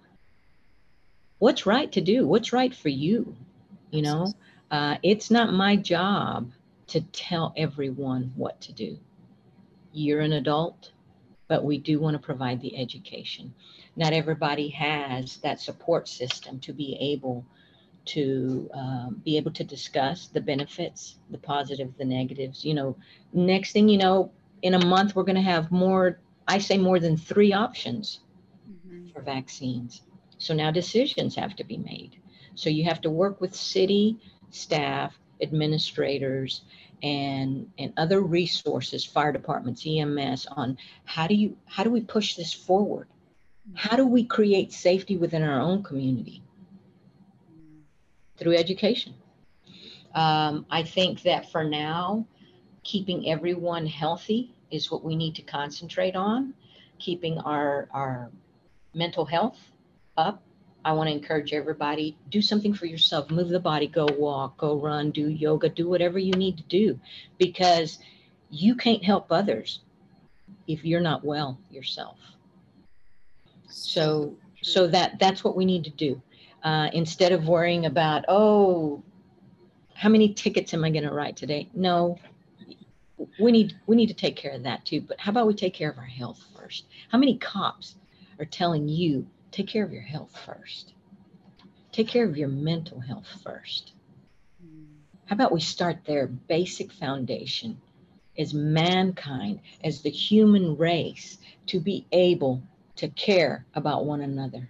what's 1.39 1.65
right 1.65 1.91
to 1.91 2.01
do, 2.01 2.27
what's 2.27 2.53
right 2.53 2.73
for 2.73 2.89
you. 2.89 3.35
You 3.91 4.01
know, 4.01 4.33
uh, 4.71 4.97
it's 5.03 5.29
not 5.29 5.53
my 5.53 5.75
job 5.75 6.51
to 6.87 7.01
tell 7.01 7.53
everyone 7.55 8.31
what 8.35 8.59
to 8.61 8.73
do. 8.73 8.97
You're 9.91 10.21
an 10.21 10.33
adult 10.33 10.91
but 11.47 11.63
we 11.63 11.77
do 11.77 11.99
want 11.99 12.15
to 12.15 12.19
provide 12.19 12.61
the 12.61 12.77
education. 12.77 13.53
Not 13.95 14.13
everybody 14.13 14.69
has 14.69 15.37
that 15.37 15.61
support 15.61 16.07
system 16.07 16.59
to 16.61 16.73
be 16.73 16.97
able 16.99 17.45
to 18.05 18.69
um, 18.73 19.21
be 19.23 19.37
able 19.37 19.51
to 19.51 19.63
discuss 19.63 20.27
the 20.27 20.41
benefits, 20.41 21.17
the 21.31 21.37
positives, 21.37 21.93
the 21.97 22.05
negatives. 22.05 22.63
You 22.63 22.75
know, 22.75 22.97
next 23.33 23.71
thing 23.71 23.89
you 23.89 23.97
know, 23.97 24.31
in 24.61 24.75
a 24.75 24.85
month, 24.85 25.15
we're 25.15 25.23
going 25.23 25.35
to 25.35 25.41
have 25.41 25.71
more, 25.71 26.19
I 26.47 26.59
say 26.59 26.77
more 26.77 26.99
than 26.99 27.17
three 27.17 27.53
options 27.53 28.19
mm-hmm. 28.69 29.11
for 29.11 29.21
vaccines. 29.21 30.01
So 30.37 30.53
now 30.53 30.71
decisions 30.71 31.35
have 31.35 31.55
to 31.55 31.63
be 31.63 31.77
made. 31.77 32.21
So 32.55 32.69
you 32.69 32.83
have 32.85 33.01
to 33.01 33.09
work 33.09 33.41
with 33.41 33.55
city 33.55 34.17
staff, 34.51 35.17
administrators, 35.41 36.61
and 37.03 37.69
and 37.77 37.93
other 37.97 38.21
resources 38.21 39.05
fire 39.05 39.31
departments 39.31 39.85
ems 39.85 40.45
on 40.51 40.77
how 41.05 41.27
do 41.27 41.35
you 41.35 41.57
how 41.65 41.83
do 41.83 41.89
we 41.89 42.01
push 42.01 42.35
this 42.35 42.53
forward? 42.53 43.07
How 43.73 43.95
do 43.95 44.05
we 44.05 44.23
create 44.23 44.71
safety 44.71 45.17
within 45.17 45.41
our 45.41 45.59
own 45.59 45.83
community? 45.83 46.43
Through 48.37 48.55
education. 48.55 49.13
Um, 50.13 50.65
i 50.69 50.81
think 50.81 51.23
that 51.23 51.51
for 51.51 51.63
now 51.63 52.25
keeping 52.83 53.29
everyone 53.29 53.85
healthy 53.85 54.53
is 54.71 54.89
what 54.89 55.03
we 55.03 55.15
need 55.15 55.35
to 55.35 55.41
concentrate 55.41 56.15
on 56.15 56.53
keeping 56.99 57.37
our 57.39 57.89
our 57.91 58.31
mental 58.93 59.25
health 59.25 59.59
up 60.15 60.41
I 60.85 60.93
want 60.93 61.09
to 61.09 61.13
encourage 61.13 61.51
everybody 61.51 62.15
do 62.29 62.43
something 62.43 62.71
for 62.71 62.85
yourself. 62.85 63.31
Move 63.31 63.49
the 63.49 63.59
body, 63.59 63.87
go 63.87 64.07
walk, 64.19 64.55
go 64.57 64.79
run, 64.79 65.09
do 65.09 65.29
yoga, 65.29 65.67
do 65.67 65.89
whatever 65.89 66.19
you 66.19 66.31
need 66.33 66.57
to 66.57 66.63
do 66.63 66.99
because 67.39 67.97
you 68.51 68.75
can't 68.75 69.03
help 69.03 69.31
others 69.31 69.79
if 70.67 70.85
you're 70.85 71.01
not 71.01 71.25
well 71.25 71.59
yourself. 71.71 72.19
So 73.67 74.37
so 74.61 74.85
that 74.87 75.17
that's 75.19 75.43
what 75.43 75.55
we 75.55 75.65
need 75.65 75.83
to 75.85 75.89
do. 75.89 76.21
Uh, 76.63 76.89
instead 76.93 77.31
of 77.31 77.47
worrying 77.47 77.87
about, 77.87 78.25
oh, 78.27 79.03
how 79.95 80.09
many 80.09 80.33
tickets 80.33 80.73
am 80.73 80.83
I 80.83 80.91
going 80.91 81.03
to 81.03 81.13
write 81.13 81.35
today? 81.35 81.69
No, 81.73 82.19
we 83.39 83.51
need 83.51 83.73
we 83.87 83.95
need 83.95 84.07
to 84.07 84.13
take 84.13 84.35
care 84.35 84.51
of 84.51 84.61
that 84.63 84.85
too. 84.85 85.01
But 85.01 85.19
how 85.19 85.31
about 85.31 85.47
we 85.47 85.55
take 85.55 85.73
care 85.73 85.89
of 85.89 85.97
our 85.97 86.03
health 86.03 86.43
first? 86.55 86.85
How 87.09 87.17
many 87.17 87.37
cops 87.39 87.95
are 88.37 88.45
telling 88.45 88.87
you 88.87 89.25
take 89.55 89.67
care 89.67 89.85
of 89.85 89.93
your 89.93 90.01
health 90.01 90.37
first. 90.45 90.93
Take 91.93 92.09
care 92.09 92.25
of 92.27 92.37
your 92.37 92.49
mental 92.49 92.99
health 92.99 93.27
first. 93.41 93.93
How 95.27 95.35
about 95.35 95.53
we 95.53 95.61
start 95.61 95.99
there? 96.05 96.27
Basic 96.27 96.91
foundation 96.91 97.81
as 98.37 98.53
mankind, 98.53 99.61
as 99.81 100.01
the 100.01 100.09
human 100.09 100.75
race, 100.75 101.37
to 101.67 101.79
be 101.79 102.05
able 102.11 102.61
to 102.97 103.07
care 103.07 103.65
about 103.73 104.05
one 104.05 104.19
another. 104.19 104.69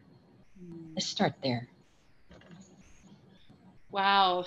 Let's 0.96 1.08
start 1.08 1.34
there. 1.42 1.68
Wow. 3.90 4.46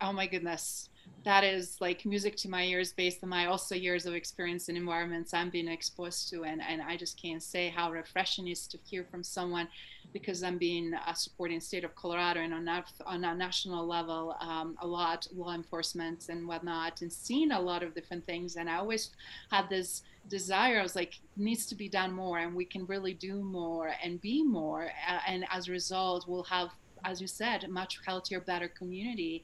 Oh 0.00 0.12
my 0.12 0.26
goodness 0.26 0.88
that 1.26 1.42
is 1.42 1.76
like 1.80 2.06
music 2.06 2.36
to 2.36 2.48
my 2.48 2.62
ears 2.62 2.92
based 2.92 3.18
on 3.24 3.28
my 3.28 3.46
also 3.46 3.74
years 3.74 4.06
of 4.06 4.14
experience 4.14 4.68
in 4.68 4.76
environments 4.76 5.34
I'm 5.34 5.50
being 5.50 5.66
exposed 5.66 6.28
to. 6.30 6.44
And, 6.44 6.62
and 6.62 6.80
I 6.80 6.96
just 6.96 7.20
can't 7.20 7.42
say 7.42 7.68
how 7.68 7.90
refreshing 7.90 8.46
it 8.46 8.52
is 8.52 8.68
to 8.68 8.78
hear 8.84 9.04
from 9.10 9.24
someone 9.24 9.66
because 10.12 10.44
I'm 10.44 10.56
being 10.56 10.94
uh, 10.94 11.12
supporting 11.14 11.58
state 11.58 11.82
of 11.82 11.96
Colorado 11.96 12.42
and 12.42 12.54
on, 12.54 12.68
on 13.04 13.24
a 13.24 13.34
national 13.34 13.84
level, 13.84 14.36
um, 14.38 14.78
a 14.80 14.86
lot 14.86 15.26
law 15.34 15.52
enforcement 15.52 16.26
and 16.28 16.46
whatnot, 16.46 17.02
and 17.02 17.12
seeing 17.12 17.50
a 17.50 17.60
lot 17.60 17.82
of 17.82 17.92
different 17.92 18.24
things. 18.24 18.54
And 18.54 18.70
I 18.70 18.76
always 18.76 19.10
had 19.50 19.68
this 19.68 20.04
desire. 20.28 20.78
I 20.78 20.82
was 20.84 20.94
like, 20.94 21.18
needs 21.36 21.66
to 21.66 21.74
be 21.74 21.88
done 21.88 22.12
more, 22.12 22.38
and 22.38 22.54
we 22.54 22.64
can 22.64 22.86
really 22.86 23.14
do 23.14 23.42
more 23.42 23.90
and 24.00 24.20
be 24.20 24.44
more. 24.44 24.92
Uh, 25.08 25.18
and 25.26 25.44
as 25.50 25.66
a 25.66 25.72
result, 25.72 26.28
we'll 26.28 26.44
have, 26.44 26.68
as 27.04 27.20
you 27.20 27.26
said, 27.26 27.64
a 27.64 27.68
much 27.68 27.98
healthier, 28.06 28.38
better 28.38 28.68
community 28.68 29.42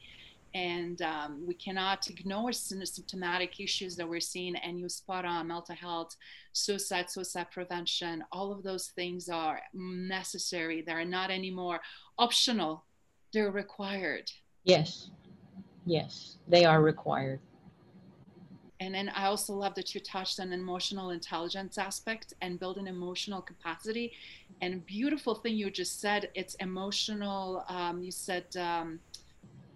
and 0.55 1.01
um, 1.03 1.45
we 1.47 1.55
cannot 1.55 2.09
ignore 2.09 2.53
symptomatic 2.53 3.59
issues 3.61 3.97
that 3.97 4.09
we're 4.09 4.21
seeing 4.21 4.57
and 4.57 4.79
you 4.79 4.89
spot 4.89 5.25
on 5.25 5.49
mental 5.49 5.75
health 5.75 6.15
suicide 6.53 7.11
suicide 7.11 7.47
prevention 7.51 8.23
all 8.33 8.53
of 8.53 8.63
those 8.63 8.89
things 8.89 9.29
are 9.29 9.61
necessary. 9.75 10.83
They're 10.83 11.05
not 11.05 11.31
anymore 11.31 11.81
optional. 12.19 12.85
They're 13.33 13.51
required. 13.51 14.31
Yes. 14.65 15.11
Yes. 15.87 16.37
They 16.49 16.65
are 16.65 16.83
required. 16.83 17.41
And 18.81 18.95
then 18.95 19.11
I 19.11 19.27
also 19.27 19.53
love 19.55 19.77
that 19.77 19.95
you 19.95 20.01
touched 20.01 20.41
on 20.41 20.53
emotional 20.53 21.11
intelligence 21.11 21.79
aspect 21.79 22.35
and 22.41 22.59
building 22.59 22.89
emotional 22.89 23.41
capacity. 23.41 24.13
And 24.61 24.85
beautiful 24.87 25.37
thing 25.37 25.55
you 25.55 25.71
just 25.71 26.01
said, 26.01 26.31
it's 26.35 26.55
emotional. 26.57 27.65
Um, 27.69 28.03
you 28.03 28.11
said 28.11 28.45
um, 28.57 28.99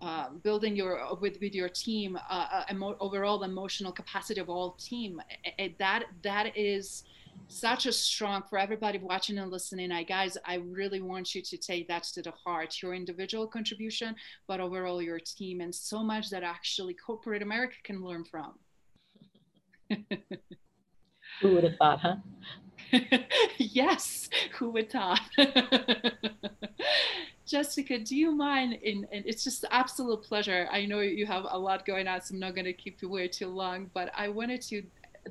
uh, 0.01 0.31
building 0.43 0.77
your 0.77 1.17
with 1.21 1.39
with 1.41 1.55
your 1.55 1.69
team, 1.69 2.19
uh, 2.29 2.47
uh, 2.53 2.65
emo- 2.71 2.97
overall 3.01 3.43
emotional 3.43 3.93
capacity 3.93 4.41
of 4.41 4.49
all 4.49 4.73
team. 4.73 5.21
It, 5.45 5.55
it, 5.59 5.79
that 5.79 6.05
that 6.23 6.57
is 6.57 7.05
such 7.49 7.87
a 7.87 7.93
strong 7.93 8.43
for 8.49 8.59
everybody 8.59 8.99
watching 8.99 9.39
and 9.39 9.53
listening 9.53 9.93
I, 9.93 10.03
guys 10.03 10.37
i 10.47 10.55
really 10.55 11.01
want 11.01 11.33
you 11.33 11.43
to 11.43 11.57
take 11.57 11.87
that 11.87 12.03
to 12.15 12.23
the 12.23 12.33
heart 12.33 12.83
your 12.83 12.93
individual 12.93 13.47
contribution 13.47 14.17
but 14.49 14.59
overall 14.59 15.01
your 15.01 15.21
team 15.21 15.61
and 15.61 15.73
so 15.73 16.03
much 16.03 16.29
that 16.31 16.43
actually 16.43 16.95
corporate 16.95 17.43
america 17.43 17.77
can 17.85 18.03
learn 18.03 18.25
from 18.25 18.55
who 21.41 21.55
would 21.55 21.65
have 21.65 21.77
thought, 21.77 22.01
huh? 22.01 22.17
yes, 23.59 24.29
who 24.59 24.71
would 24.71 24.93
have 24.93 25.19
thought? 25.37 26.41
Jessica, 27.47 27.99
do 28.01 28.17
you 28.17 28.33
mind? 28.33 28.75
In, 28.83 29.07
in, 29.13 29.23
it's 29.25 29.45
just 29.45 29.65
absolute 29.71 30.23
pleasure. 30.23 30.69
I 30.71 30.85
know 30.85 30.99
you 31.01 31.27
have 31.27 31.47
a 31.49 31.59
lot 31.59 31.87
going 31.87 32.09
on, 32.09 32.21
so 32.21 32.35
I'm 32.35 32.41
not 32.41 32.57
going 32.57 32.65
to 32.65 32.73
keep 32.73 33.01
you 33.01 33.09
way 33.09 33.29
too 33.29 33.49
long. 33.49 33.89
But 33.95 34.11
I 34.17 34.29
wanted 34.29 34.63
to 34.63 34.83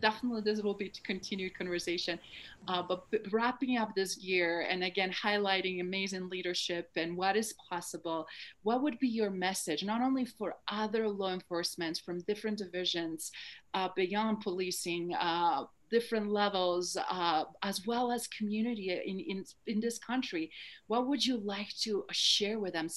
definitely 0.02 0.42
this 0.42 0.62
will 0.62 0.74
be 0.74 0.90
to 0.90 1.02
continued 1.02 1.58
conversation. 1.58 2.20
Uh, 2.68 2.82
but 2.82 3.06
wrapping 3.32 3.78
up 3.78 3.94
this 3.96 4.18
year 4.18 4.66
and 4.70 4.84
again 4.84 5.12
highlighting 5.12 5.82
amazing 5.82 6.30
leadership 6.30 6.90
and 6.96 7.16
what 7.16 7.36
is 7.36 7.54
possible, 7.70 8.28
what 8.64 8.82
would 8.82 8.98
be 9.00 9.08
your 9.08 9.30
message 9.30 9.84
not 9.84 10.02
only 10.02 10.26
for 10.26 10.56
other 10.68 11.08
law 11.08 11.34
enforcement 11.34 12.02
from 12.06 12.22
different 12.22 12.58
divisions 12.58 13.32
uh, 13.74 13.90
beyond 13.96 14.42
policing? 14.42 15.14
Uh, 15.14 15.66
different 15.92 16.32
levels 16.32 16.98
uh, 17.10 17.44
as 17.64 17.86
well 17.86 18.12
as 18.12 18.28
community 18.28 18.90
in, 18.92 19.20
in, 19.20 19.44
in 19.68 19.80
this 19.80 19.98
country 20.00 20.52
what 20.88 21.08
would 21.08 21.26
you 21.26 21.38
like 21.38 21.70
to 21.82 22.06
share 22.12 22.60
with 22.60 22.74
them 22.74 22.88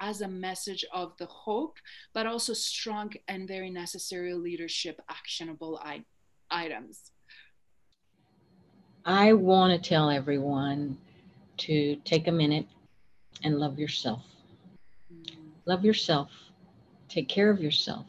as 0.00 0.20
a 0.20 0.28
message 0.28 0.84
of 0.92 1.16
the 1.18 1.26
hope 1.26 1.76
but 2.14 2.26
also 2.26 2.52
strong 2.52 3.12
and 3.28 3.48
very 3.48 3.70
necessary 3.70 4.34
leadership 4.34 5.00
actionable 5.08 5.80
items? 6.50 7.12
I 9.04 9.34
want 9.34 9.72
to 9.72 9.88
tell 9.88 10.10
everyone 10.10 10.98
to 11.58 11.96
take 12.04 12.26
a 12.26 12.32
minute 12.32 12.66
and 13.44 13.58
love 13.58 13.78
yourself. 13.78 14.22
Mm-hmm. 15.12 15.42
Love 15.64 15.84
yourself. 15.84 16.30
Take 17.08 17.28
care 17.28 17.50
of 17.50 17.60
yourself. 17.60 18.06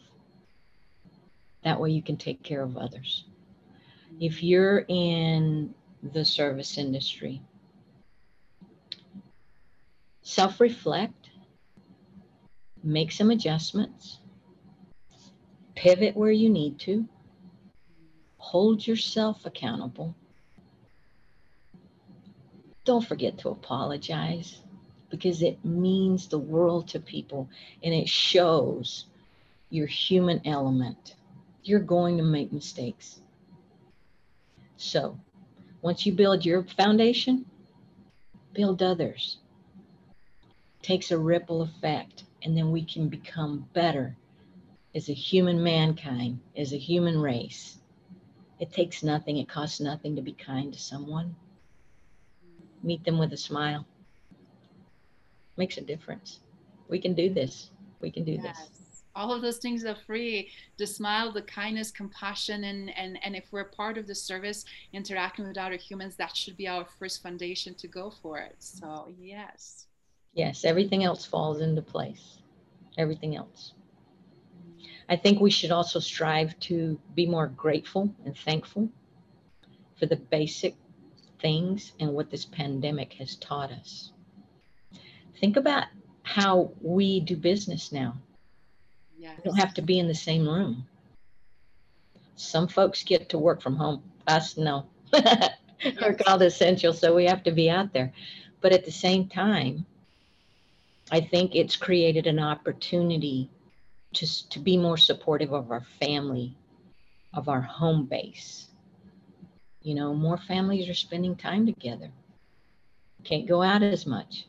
That 1.63 1.79
way 1.79 1.91
you 1.91 2.01
can 2.01 2.17
take 2.17 2.41
care 2.43 2.63
of 2.63 2.77
others. 2.77 3.25
If 4.19 4.41
you're 4.41 4.83
in 4.87 5.75
the 6.01 6.25
service 6.25 6.77
industry, 6.77 7.41
self 10.23 10.59
reflect, 10.59 11.29
make 12.83 13.11
some 13.11 13.29
adjustments, 13.29 14.19
pivot 15.75 16.15
where 16.15 16.31
you 16.31 16.49
need 16.49 16.79
to, 16.79 17.07
hold 18.37 18.87
yourself 18.87 19.45
accountable. 19.45 20.15
Don't 22.85 23.05
forget 23.05 23.37
to 23.39 23.49
apologize 23.49 24.61
because 25.09 25.43
it 25.43 25.63
means 25.63 26.27
the 26.27 26.39
world 26.39 26.87
to 26.89 26.99
people 26.99 27.49
and 27.83 27.93
it 27.93 28.09
shows 28.09 29.05
your 29.69 29.87
human 29.87 30.41
element. 30.45 31.15
You're 31.63 31.79
going 31.79 32.17
to 32.17 32.23
make 32.23 32.51
mistakes. 32.51 33.19
So, 34.77 35.19
once 35.81 36.05
you 36.05 36.13
build 36.13 36.45
your 36.45 36.63
foundation, 36.63 37.45
build 38.53 38.83
others. 38.83 39.37
It 40.79 40.83
takes 40.83 41.11
a 41.11 41.17
ripple 41.17 41.63
effect, 41.63 42.23
and 42.43 42.55
then 42.55 42.71
we 42.71 42.83
can 42.83 43.09
become 43.09 43.67
better 43.73 44.15
as 44.93 45.09
a 45.09 45.13
human 45.13 45.61
mankind, 45.61 46.39
as 46.55 46.73
a 46.73 46.77
human 46.77 47.19
race. 47.19 47.79
It 48.59 48.71
takes 48.71 49.03
nothing, 49.03 49.37
it 49.37 49.49
costs 49.49 49.79
nothing 49.79 50.15
to 50.15 50.21
be 50.21 50.33
kind 50.33 50.71
to 50.71 50.79
someone. 50.79 51.35
Meet 52.83 53.03
them 53.03 53.17
with 53.17 53.33
a 53.33 53.37
smile. 53.37 53.85
Makes 55.57 55.77
a 55.77 55.81
difference. 55.81 56.39
We 56.87 56.99
can 56.99 57.15
do 57.15 57.33
this. 57.33 57.71
We 57.99 58.11
can 58.11 58.23
do 58.23 58.33
yes. 58.33 58.69
this 58.69 58.76
all 59.17 59.33
of 59.33 59.41
those 59.41 59.57
things 59.57 59.83
are 59.83 59.95
free. 59.95 60.49
The 60.77 60.85
smile 60.85 61.31
the 61.31 61.41
kindness 61.41 61.91
compassion 61.91 62.63
and 62.65 62.95
and 62.97 63.17
and 63.23 63.35
if 63.35 63.45
we're 63.51 63.65
part 63.65 63.97
of 63.97 64.07
the 64.07 64.15
service 64.15 64.63
interacting 64.93 65.47
with 65.47 65.57
other 65.57 65.75
humans 65.75 66.15
that 66.17 66.37
should 66.37 66.55
be 66.55 66.67
our 66.67 66.85
first 66.99 67.23
foundation 67.23 67.73
to 67.75 67.87
go 67.87 68.11
for 68.21 68.37
it. 68.37 68.55
So 68.59 69.11
yes. 69.19 69.87
Yes 70.33 70.63
everything 70.63 71.03
else 71.03 71.25
falls 71.25 71.61
into 71.61 71.81
place. 71.81 72.37
Everything 72.97 73.35
else. 73.35 73.73
I 75.09 75.15
think 75.15 75.39
we 75.39 75.49
should 75.49 75.71
also 75.71 75.99
strive 75.99 76.59
to 76.61 76.99
be 77.15 77.25
more 77.25 77.47
grateful 77.47 78.13
and 78.25 78.37
thankful 78.37 78.89
for 79.97 80.05
the 80.05 80.17
basic 80.17 80.75
things 81.39 81.93
and 81.99 82.13
what 82.13 82.29
this 82.29 82.45
pandemic 82.45 83.13
has 83.13 83.35
taught 83.37 83.71
us. 83.71 84.11
Think 85.39 85.55
about 85.55 85.85
how 86.23 86.71
we 86.81 87.19
do 87.19 87.35
business 87.35 87.91
now. 87.91 88.17
We 89.35 89.43
don't 89.43 89.57
have 89.57 89.73
to 89.75 89.81
be 89.81 89.99
in 89.99 90.07
the 90.07 90.15
same 90.15 90.47
room. 90.47 90.85
Some 92.35 92.67
folks 92.67 93.03
get 93.03 93.29
to 93.29 93.37
work 93.37 93.61
from 93.61 93.75
home. 93.75 94.03
Us, 94.27 94.57
no. 94.57 94.85
We're 95.13 96.13
called 96.13 96.41
essential, 96.41 96.93
so 96.93 97.15
we 97.15 97.25
have 97.25 97.43
to 97.43 97.51
be 97.51 97.69
out 97.69 97.93
there. 97.93 98.13
But 98.61 98.73
at 98.73 98.85
the 98.85 98.91
same 98.91 99.27
time, 99.27 99.85
I 101.11 101.21
think 101.21 101.55
it's 101.55 101.75
created 101.75 102.27
an 102.27 102.39
opportunity 102.39 103.49
to, 104.13 104.49
to 104.49 104.59
be 104.59 104.77
more 104.77 104.97
supportive 104.97 105.53
of 105.53 105.71
our 105.71 105.85
family, 105.99 106.55
of 107.33 107.49
our 107.49 107.61
home 107.61 108.05
base. 108.05 108.67
You 109.81 109.95
know, 109.95 110.13
more 110.13 110.37
families 110.37 110.89
are 110.89 110.93
spending 110.93 111.35
time 111.35 111.65
together. 111.65 112.11
Can't 113.23 113.47
go 113.47 113.61
out 113.61 113.83
as 113.83 114.05
much. 114.05 114.47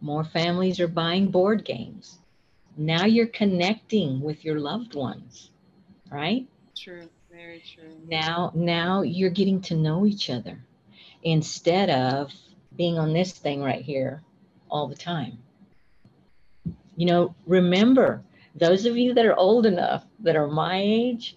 More 0.00 0.24
families 0.24 0.80
are 0.80 0.88
buying 0.88 1.30
board 1.30 1.64
games. 1.64 2.18
Now 2.80 3.06
you're 3.06 3.26
connecting 3.26 4.20
with 4.20 4.44
your 4.44 4.60
loved 4.60 4.94
ones, 4.94 5.50
right? 6.12 6.46
True, 6.76 7.08
very 7.28 7.60
true. 7.74 7.90
Now, 8.06 8.52
now 8.54 9.02
you're 9.02 9.30
getting 9.30 9.60
to 9.62 9.74
know 9.74 10.06
each 10.06 10.30
other 10.30 10.60
instead 11.24 11.90
of 11.90 12.32
being 12.76 12.96
on 12.96 13.12
this 13.12 13.32
thing 13.32 13.64
right 13.64 13.82
here 13.82 14.22
all 14.70 14.86
the 14.86 14.94
time. 14.94 15.38
You 16.96 17.06
know, 17.06 17.34
remember 17.46 18.22
those 18.54 18.86
of 18.86 18.96
you 18.96 19.12
that 19.14 19.26
are 19.26 19.36
old 19.36 19.66
enough 19.66 20.04
that 20.20 20.36
are 20.36 20.46
my 20.46 20.80
age, 20.80 21.36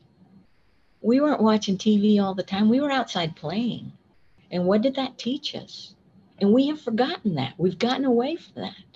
we 1.01 1.19
weren't 1.19 1.41
watching 1.41 1.75
TV 1.75 2.21
all 2.21 2.35
the 2.35 2.43
time. 2.43 2.69
We 2.69 2.81
were 2.81 2.91
outside 2.91 3.35
playing. 3.35 3.91
And 4.51 4.65
what 4.65 4.83
did 4.83 4.95
that 4.95 5.17
teach 5.17 5.55
us? 5.55 5.95
And 6.39 6.53
we 6.53 6.67
have 6.67 6.81
forgotten 6.81 7.33
that. 7.35 7.55
We've 7.57 7.79
gotten 7.79 8.05
away 8.05 8.35
from 8.35 8.61
that. 8.61 8.90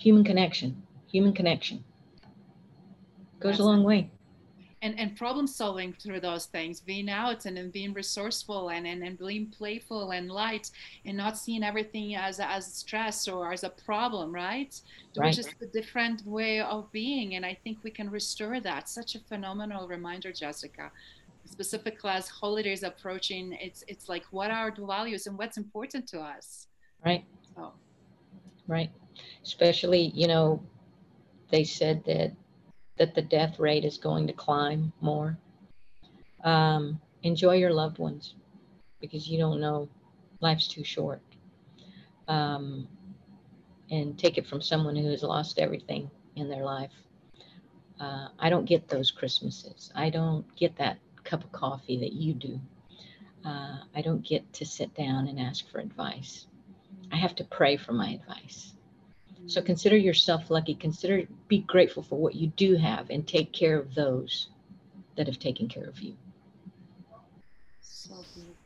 Human 0.00 0.24
connection, 0.24 0.82
human 1.06 1.32
connection 1.32 1.84
goes 3.38 3.52
That's 3.52 3.60
a 3.60 3.64
long 3.64 3.84
way 3.84 4.10
and, 4.82 4.98
and 4.98 5.16
problem 5.16 5.46
solving 5.46 5.92
through 5.92 6.20
those 6.20 6.46
things, 6.46 6.80
being 6.80 7.10
out 7.10 7.44
and, 7.44 7.58
and 7.58 7.70
being 7.70 7.92
resourceful 7.92 8.70
and, 8.70 8.86
and, 8.86 9.02
and 9.02 9.18
being 9.18 9.46
playful 9.46 10.12
and 10.12 10.30
light 10.30 10.70
and 11.04 11.16
not 11.16 11.36
seeing 11.36 11.62
everything 11.62 12.14
as, 12.14 12.40
as 12.40 12.72
stress 12.72 13.28
or 13.28 13.52
as 13.52 13.62
a 13.62 13.70
problem, 13.70 14.32
right? 14.32 14.80
right? 15.16 15.26
Which 15.26 15.38
is 15.38 15.48
a 15.60 15.66
different 15.66 16.26
way 16.26 16.60
of 16.60 16.90
being. 16.92 17.34
And 17.34 17.44
I 17.44 17.58
think 17.62 17.78
we 17.82 17.90
can 17.90 18.10
restore 18.10 18.60
that. 18.60 18.88
Such 18.88 19.14
a 19.16 19.20
phenomenal 19.20 19.86
reminder, 19.86 20.32
Jessica. 20.32 20.90
Specifically 21.44 22.10
as 22.10 22.28
holidays 22.28 22.82
approaching, 22.82 23.56
it's 23.60 23.82
it's 23.88 24.08
like 24.08 24.24
what 24.30 24.50
are 24.50 24.70
the 24.70 24.86
values 24.86 25.26
and 25.26 25.36
what's 25.36 25.56
important 25.56 26.06
to 26.08 26.20
us. 26.20 26.68
Right. 27.04 27.24
So. 27.56 27.72
Right. 28.68 28.90
Especially, 29.42 30.12
you 30.14 30.26
know, 30.26 30.62
they 31.50 31.64
said 31.64 32.04
that 32.04 32.32
that 32.98 33.14
the 33.14 33.22
death 33.22 33.58
rate 33.58 33.84
is 33.84 33.96
going 33.96 34.26
to 34.26 34.32
climb 34.32 34.92
more. 35.00 35.38
Um, 36.44 37.00
enjoy 37.22 37.56
your 37.56 37.72
loved 37.72 37.98
ones 37.98 38.34
because 39.00 39.26
you 39.26 39.38
don't 39.38 39.60
know 39.60 39.88
life's 40.40 40.68
too 40.68 40.84
short. 40.84 41.22
Um, 42.28 42.86
and 43.90 44.18
take 44.18 44.38
it 44.38 44.46
from 44.46 44.60
someone 44.60 44.94
who 44.94 45.08
has 45.10 45.22
lost 45.22 45.58
everything 45.58 46.10
in 46.36 46.48
their 46.48 46.64
life. 46.64 46.92
Uh, 47.98 48.28
I 48.38 48.48
don't 48.48 48.64
get 48.64 48.88
those 48.88 49.10
Christmases. 49.10 49.90
I 49.94 50.10
don't 50.10 50.44
get 50.56 50.76
that 50.76 50.98
cup 51.24 51.44
of 51.44 51.52
coffee 51.52 51.98
that 51.98 52.12
you 52.12 52.34
do. 52.34 52.60
Uh, 53.44 53.78
I 53.94 54.02
don't 54.02 54.24
get 54.24 54.50
to 54.54 54.64
sit 54.64 54.94
down 54.94 55.28
and 55.28 55.40
ask 55.40 55.70
for 55.70 55.80
advice. 55.80 56.46
I 57.12 57.16
have 57.16 57.34
to 57.36 57.44
pray 57.44 57.76
for 57.76 57.92
my 57.92 58.10
advice. 58.10 58.74
So 59.46 59.60
consider 59.62 59.96
yourself 59.96 60.50
lucky. 60.50 60.74
Consider, 60.74 61.24
be 61.48 61.58
grateful 61.60 62.02
for 62.02 62.18
what 62.18 62.34
you 62.34 62.48
do 62.56 62.76
have 62.76 63.10
and 63.10 63.26
take 63.26 63.52
care 63.52 63.78
of 63.78 63.94
those 63.94 64.48
that 65.16 65.26
have 65.26 65.38
taken 65.38 65.68
care 65.68 65.84
of 65.84 66.00
you. 66.00 66.16
So 67.80 68.14
beautiful. 68.34 68.56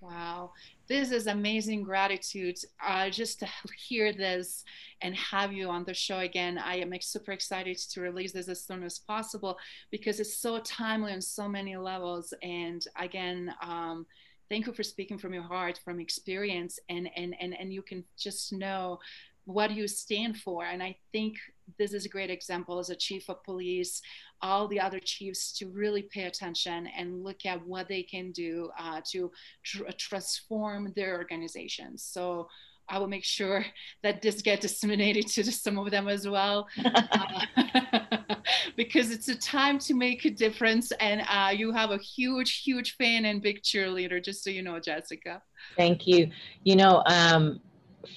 Wow. 0.00 0.52
This 0.88 1.10
is 1.10 1.26
amazing 1.26 1.82
gratitude. 1.82 2.58
Uh, 2.84 3.10
just 3.10 3.40
to 3.40 3.48
hear 3.88 4.12
this 4.12 4.64
and 5.02 5.16
have 5.16 5.52
you 5.52 5.68
on 5.68 5.84
the 5.84 5.94
show 5.94 6.20
again. 6.20 6.58
I 6.58 6.76
am 6.76 6.92
super 7.00 7.32
excited 7.32 7.76
to 7.76 8.00
release 8.00 8.32
this 8.32 8.48
as 8.48 8.64
soon 8.64 8.84
as 8.84 8.98
possible 8.98 9.58
because 9.90 10.20
it's 10.20 10.36
so 10.36 10.60
timely 10.60 11.12
on 11.12 11.20
so 11.20 11.48
many 11.48 11.76
levels. 11.76 12.32
And 12.42 12.86
again, 12.96 13.52
um, 13.60 14.06
thank 14.48 14.66
you 14.66 14.72
for 14.72 14.82
speaking 14.82 15.18
from 15.18 15.34
your 15.34 15.42
heart, 15.42 15.80
from 15.84 16.00
experience, 16.00 16.78
and 16.88 17.10
and 17.16 17.34
and 17.40 17.54
and 17.58 17.72
you 17.72 17.82
can 17.82 18.04
just 18.16 18.52
know 18.52 19.00
what 19.46 19.68
do 19.68 19.74
you 19.74 19.88
stand 19.88 20.36
for. 20.36 20.64
And 20.64 20.82
I 20.82 20.96
think 21.12 21.36
this 21.78 21.92
is 21.92 22.04
a 22.04 22.08
great 22.08 22.30
example 22.30 22.78
as 22.78 22.90
a 22.90 22.96
chief 22.96 23.28
of 23.28 23.42
police, 23.44 24.02
all 24.42 24.68
the 24.68 24.80
other 24.80 25.00
chiefs 25.00 25.52
to 25.58 25.68
really 25.68 26.02
pay 26.02 26.24
attention 26.24 26.88
and 26.88 27.24
look 27.24 27.46
at 27.46 27.64
what 27.64 27.88
they 27.88 28.02
can 28.02 28.32
do 28.32 28.70
uh, 28.78 29.00
to 29.12 29.30
tr- 29.64 29.84
transform 29.96 30.92
their 30.94 31.16
organizations. 31.16 32.02
So 32.02 32.48
I 32.88 32.98
will 32.98 33.06
make 33.06 33.24
sure 33.24 33.64
that 34.02 34.20
this 34.20 34.42
gets 34.42 34.62
disseminated 34.62 35.28
to 35.28 35.44
some 35.52 35.78
of 35.78 35.90
them 35.90 36.08
as 36.08 36.28
well. 36.28 36.68
uh, 36.84 37.46
because 38.76 39.10
it's 39.10 39.28
a 39.28 39.36
time 39.36 39.78
to 39.78 39.94
make 39.94 40.24
a 40.24 40.30
difference. 40.30 40.90
And 41.00 41.22
uh, 41.28 41.52
you 41.56 41.72
have 41.72 41.90
a 41.92 41.98
huge, 41.98 42.62
huge 42.62 42.96
fan 42.96 43.24
and 43.24 43.40
big 43.40 43.62
cheerleader, 43.62 44.22
just 44.22 44.42
so 44.42 44.50
you 44.50 44.62
know, 44.62 44.80
Jessica. 44.80 45.40
Thank 45.76 46.06
you. 46.06 46.30
You 46.64 46.76
know, 46.76 47.02
um, 47.06 47.60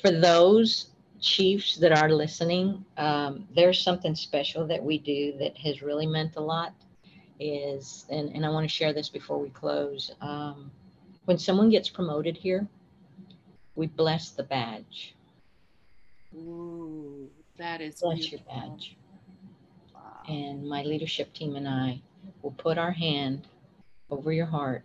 for 0.01 0.11
those 0.11 0.89
chiefs 1.19 1.77
that 1.77 1.91
are 1.91 2.09
listening, 2.09 2.85
um, 2.97 3.47
there's 3.55 3.81
something 3.81 4.15
special 4.15 4.65
that 4.67 4.83
we 4.83 4.97
do 4.97 5.33
that 5.39 5.57
has 5.57 5.81
really 5.81 6.07
meant 6.07 6.35
a 6.35 6.41
lot. 6.41 6.73
Is 7.41 8.05
and, 8.09 8.35
and 8.35 8.45
I 8.45 8.49
want 8.49 8.67
to 8.67 8.73
share 8.73 8.91
this 8.91 9.07
before 9.07 9.39
we 9.39 9.49
close. 9.49 10.11
Um, 10.19 10.71
when 11.23 11.37
someone 11.37 11.69
gets 11.69 11.89
promoted 11.89 12.35
here, 12.35 12.67
we 13.75 13.87
bless 13.87 14.31
the 14.31 14.43
badge. 14.43 15.15
Ooh, 16.35 17.29
that 17.57 17.79
is 17.79 18.01
bless 18.01 18.27
beautiful. 18.27 18.53
your 18.53 18.69
badge. 18.69 18.97
Wow. 19.93 20.01
And 20.27 20.67
my 20.67 20.83
leadership 20.83 21.33
team 21.33 21.55
and 21.55 21.67
I 21.67 22.01
will 22.41 22.51
put 22.51 22.77
our 22.77 22.91
hand 22.91 23.47
over 24.09 24.33
your 24.33 24.45
heart, 24.45 24.83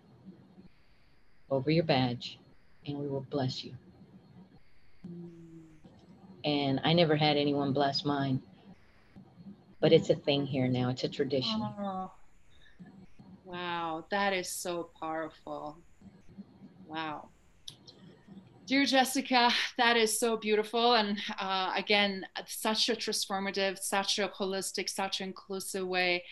over 1.51 1.71
your 1.71 1.85
badge, 1.85 2.39
and 2.87 2.99
we 2.99 3.09
will 3.09 3.27
bless 3.31 3.65
you. 3.65 3.73
And 6.45 6.81
I 6.85 6.93
never 6.93 7.17
had 7.17 7.37
anyone 7.37 7.73
bless 7.73 8.05
mine. 8.05 8.43
But 9.81 9.93
it's 9.93 10.11
a 10.11 10.15
thing 10.15 10.47
here 10.47 10.69
now. 10.69 10.91
It's 10.91 11.05
a 11.05 11.09
tradition. 11.09 11.61
Oh, 11.63 12.11
wow, 13.45 14.05
that 14.11 14.33
is 14.33 14.49
so 14.49 14.91
powerful. 15.01 15.79
Wow. 16.87 17.29
Dear 18.67 18.87
Jessica, 18.87 19.51
that 19.77 19.99
is 19.99 20.19
so 20.19 20.39
beautiful. 20.39 20.95
And 20.95 21.19
uh, 21.39 21.73
again, 21.77 22.25
such 22.47 22.89
a 22.89 22.95
transformative, 22.95 23.79
such 23.79 24.19
a 24.19 24.29
holistic, 24.29 24.89
such 24.89 25.21
an 25.21 25.29
inclusive 25.29 25.87
way 25.87 26.25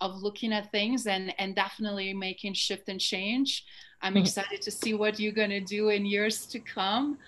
of 0.00 0.22
looking 0.22 0.52
at 0.52 0.70
things 0.70 1.06
and, 1.06 1.34
and 1.38 1.56
definitely 1.56 2.14
making 2.14 2.54
shift 2.54 2.88
and 2.88 3.00
change. 3.00 3.64
I'm 4.02 4.14
mm-hmm. 4.14 4.22
excited 4.22 4.62
to 4.62 4.70
see 4.70 4.94
what 4.94 5.18
you're 5.18 5.32
going 5.32 5.50
to 5.50 5.60
do 5.60 5.88
in 5.88 6.06
years 6.06 6.46
to 6.46 6.60
come. 6.60 7.18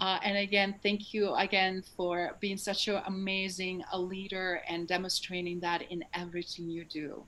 Uh, 0.00 0.18
and 0.24 0.38
again, 0.38 0.74
thank 0.82 1.12
you 1.12 1.34
again 1.34 1.82
for 1.96 2.36
being 2.40 2.56
such 2.56 2.88
an 2.88 3.02
amazing 3.06 3.84
a 3.92 4.00
leader 4.00 4.62
and 4.66 4.88
demonstrating 4.88 5.60
that 5.60 5.82
in 5.90 6.02
everything 6.14 6.70
you 6.70 6.84
do. 6.86 7.22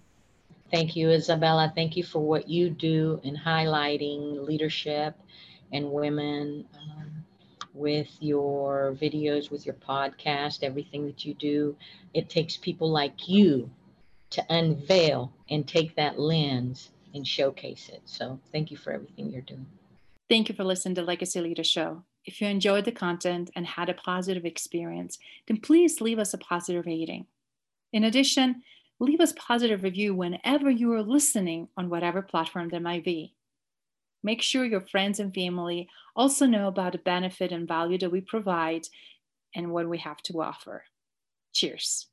Thank 0.71 0.97
you, 0.97 1.11
Isabella. 1.11 1.71
Thank 1.75 1.99
you 1.99 2.03
for 2.03 2.21
what 2.21 2.49
you 2.49 2.71
do 2.71 3.21
in 3.25 3.37
highlighting 3.37 4.47
leadership 4.47 5.15
and 5.71 5.91
women 5.91 6.65
um, 6.75 7.25
with 7.75 8.09
your 8.21 8.97
videos, 9.01 9.51
with 9.51 9.67
your 9.67 9.75
podcast, 9.75 10.63
everything 10.63 11.05
that 11.07 11.27
you 11.27 11.35
do. 11.35 11.77
It 12.15 12.31
takes 12.31 12.57
people 12.57 12.91
like 12.91 13.29
you 13.29 13.71
to 14.31 14.43
unveil 14.49 15.31
and 15.51 15.69
take 15.69 15.95
that 15.97 16.19
lens 16.19 16.91
and 17.15 17.27
showcase 17.27 17.91
it. 17.93 18.01
So 18.07 18.41
thank 18.51 18.71
you 18.71 18.79
for 18.79 18.95
everything 18.95 19.31
you're 19.31 19.43
doing. 19.43 19.67
Thank 20.31 20.49
you 20.49 20.55
for 20.55 20.65
listening 20.65 20.95
to 20.95 21.03
Legacy 21.03 21.43
Leader 21.43 21.65
Show. 21.65 22.05
If 22.25 22.41
you 22.41 22.47
enjoyed 22.47 22.85
the 22.85 22.93
content 22.93 23.51
and 23.57 23.67
had 23.67 23.89
a 23.89 23.95
positive 23.95 24.45
experience, 24.45 25.19
then 25.47 25.59
please 25.59 26.01
leave 26.01 26.19
us 26.19 26.35
a 26.35 26.39
positive 26.39 26.87
rating. 26.87 27.27
In 27.93 28.05
addition, 28.05 28.63
leave 29.01 29.21
us 29.21 29.33
positive 29.37 29.83
review 29.83 30.15
whenever 30.15 30.71
you 30.71 30.93
are 30.93 31.03
listening 31.03 31.69
on 31.77 31.91
whatever 31.91 32.23
platform 32.23 32.69
there 32.69 32.81
might 32.81 33.05
be. 33.05 33.35
Make 34.23 34.41
sure 34.41 34.65
your 34.65 34.81
friends 34.81 35.19
and 35.19 35.35
family 35.35 35.89
also 36.15 36.47
know 36.47 36.69
about 36.69 36.93
the 36.93 36.99
benefit 36.99 37.51
and 37.51 37.67
value 37.67 37.99
that 37.99 38.13
we 38.13 38.21
provide 38.21 38.87
and 39.55 39.73
what 39.73 39.89
we 39.89 39.99
have 39.99 40.23
to 40.23 40.41
offer. 40.43 40.85
Cheers. 41.53 42.07